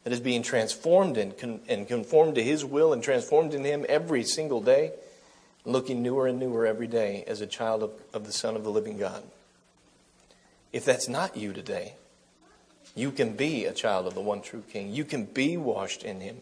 that 0.05 0.13
is 0.13 0.21
being 0.21 0.45
transformed 0.45 1.17
and, 1.17 1.37
con- 1.37 1.61
and 1.69 1.89
conformed 1.89 2.37
to 2.37 2.43
his 2.45 2.65
will 2.65 2.93
and 2.93 3.03
transformed 3.03 3.53
in 3.53 3.65
him 3.65 3.85
every 3.89 4.23
single 4.23 4.61
day 4.61 4.93
looking 5.65 6.01
newer 6.01 6.29
and 6.29 6.39
newer 6.39 6.65
every 6.65 6.87
day 6.87 7.25
as 7.27 7.41
a 7.41 7.47
child 7.47 7.83
of, 7.83 7.91
of 8.15 8.25
the 8.25 8.33
Son 8.33 8.55
of 8.55 8.63
the 8.63 8.71
living 8.71 8.99
God. 8.99 9.25
If 10.73 10.85
that's 10.85 11.09
not 11.09 11.37
you 11.37 11.53
today, 11.53 11.95
you 12.95 13.11
can 13.11 13.35
be 13.35 13.65
a 13.65 13.73
child 13.73 14.07
of 14.07 14.15
the 14.15 14.21
one 14.21 14.43
true 14.43 14.63
King. 14.71 14.93
You 14.93 15.05
can 15.05 15.25
be 15.25 15.57
washed 15.57 16.05
in 16.05 16.21
Him, 16.21 16.37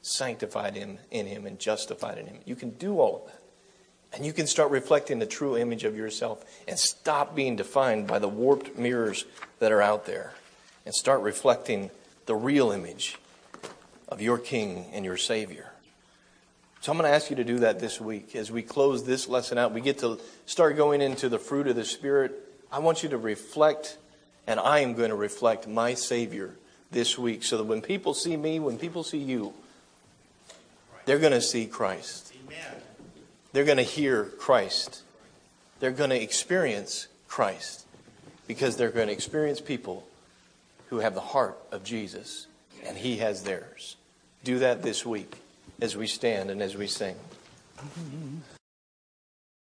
sanctified 0.00 0.78
in, 0.78 0.98
in 1.10 1.26
Him, 1.26 1.44
and 1.44 1.58
justified 1.58 2.16
in 2.16 2.26
Him. 2.26 2.38
You 2.46 2.56
can 2.56 2.70
do 2.70 3.00
all 3.00 3.16
of 3.16 3.26
that. 3.26 3.42
And 4.12 4.24
you 4.24 4.32
can 4.32 4.46
start 4.46 4.70
reflecting 4.70 5.18
the 5.18 5.26
true 5.26 5.56
image 5.56 5.84
of 5.84 5.96
yourself 5.96 6.44
and 6.66 6.78
stop 6.78 7.34
being 7.34 7.56
defined 7.56 8.06
by 8.06 8.18
the 8.18 8.28
warped 8.28 8.78
mirrors 8.78 9.24
that 9.58 9.72
are 9.72 9.82
out 9.82 10.06
there 10.06 10.32
and 10.84 10.94
start 10.94 11.20
reflecting 11.20 11.90
the 12.26 12.34
real 12.34 12.70
image 12.70 13.18
of 14.08 14.22
your 14.22 14.38
King 14.38 14.86
and 14.92 15.04
your 15.04 15.16
Savior. 15.16 15.72
So 16.80 16.92
I'm 16.92 16.98
going 16.98 17.10
to 17.10 17.14
ask 17.14 17.30
you 17.30 17.36
to 17.36 17.44
do 17.44 17.58
that 17.60 17.80
this 17.80 18.00
week. 18.00 18.36
As 18.36 18.50
we 18.50 18.62
close 18.62 19.04
this 19.04 19.28
lesson 19.28 19.58
out, 19.58 19.72
we 19.72 19.80
get 19.80 19.98
to 19.98 20.20
start 20.46 20.76
going 20.76 21.00
into 21.00 21.28
the 21.28 21.38
fruit 21.38 21.66
of 21.66 21.74
the 21.74 21.84
Spirit. 21.84 22.32
I 22.70 22.78
want 22.78 23.02
you 23.02 23.08
to 23.08 23.18
reflect, 23.18 23.98
and 24.46 24.60
I 24.60 24.80
am 24.80 24.94
going 24.94 25.10
to 25.10 25.16
reflect 25.16 25.66
my 25.66 25.94
Savior 25.94 26.54
this 26.92 27.18
week 27.18 27.42
so 27.42 27.56
that 27.58 27.64
when 27.64 27.82
people 27.82 28.14
see 28.14 28.36
me, 28.36 28.60
when 28.60 28.78
people 28.78 29.02
see 29.02 29.18
you, 29.18 29.52
they're 31.06 31.18
going 31.18 31.32
to 31.32 31.40
see 31.40 31.66
Christ. 31.66 32.25
They're 33.56 33.64
going 33.64 33.78
to 33.78 33.82
hear 33.82 34.24
Christ. 34.24 35.00
They're 35.80 35.90
going 35.90 36.10
to 36.10 36.22
experience 36.22 37.06
Christ 37.26 37.86
because 38.46 38.76
they're 38.76 38.90
going 38.90 39.06
to 39.06 39.14
experience 39.14 39.62
people 39.62 40.06
who 40.90 40.98
have 40.98 41.14
the 41.14 41.22
heart 41.22 41.56
of 41.72 41.82
Jesus 41.82 42.48
and 42.84 42.98
He 42.98 43.16
has 43.16 43.44
theirs. 43.44 43.96
Do 44.44 44.58
that 44.58 44.82
this 44.82 45.06
week 45.06 45.38
as 45.80 45.96
we 45.96 46.06
stand 46.06 46.50
and 46.50 46.60
as 46.60 46.76
we 46.76 46.86
sing. 46.86 47.16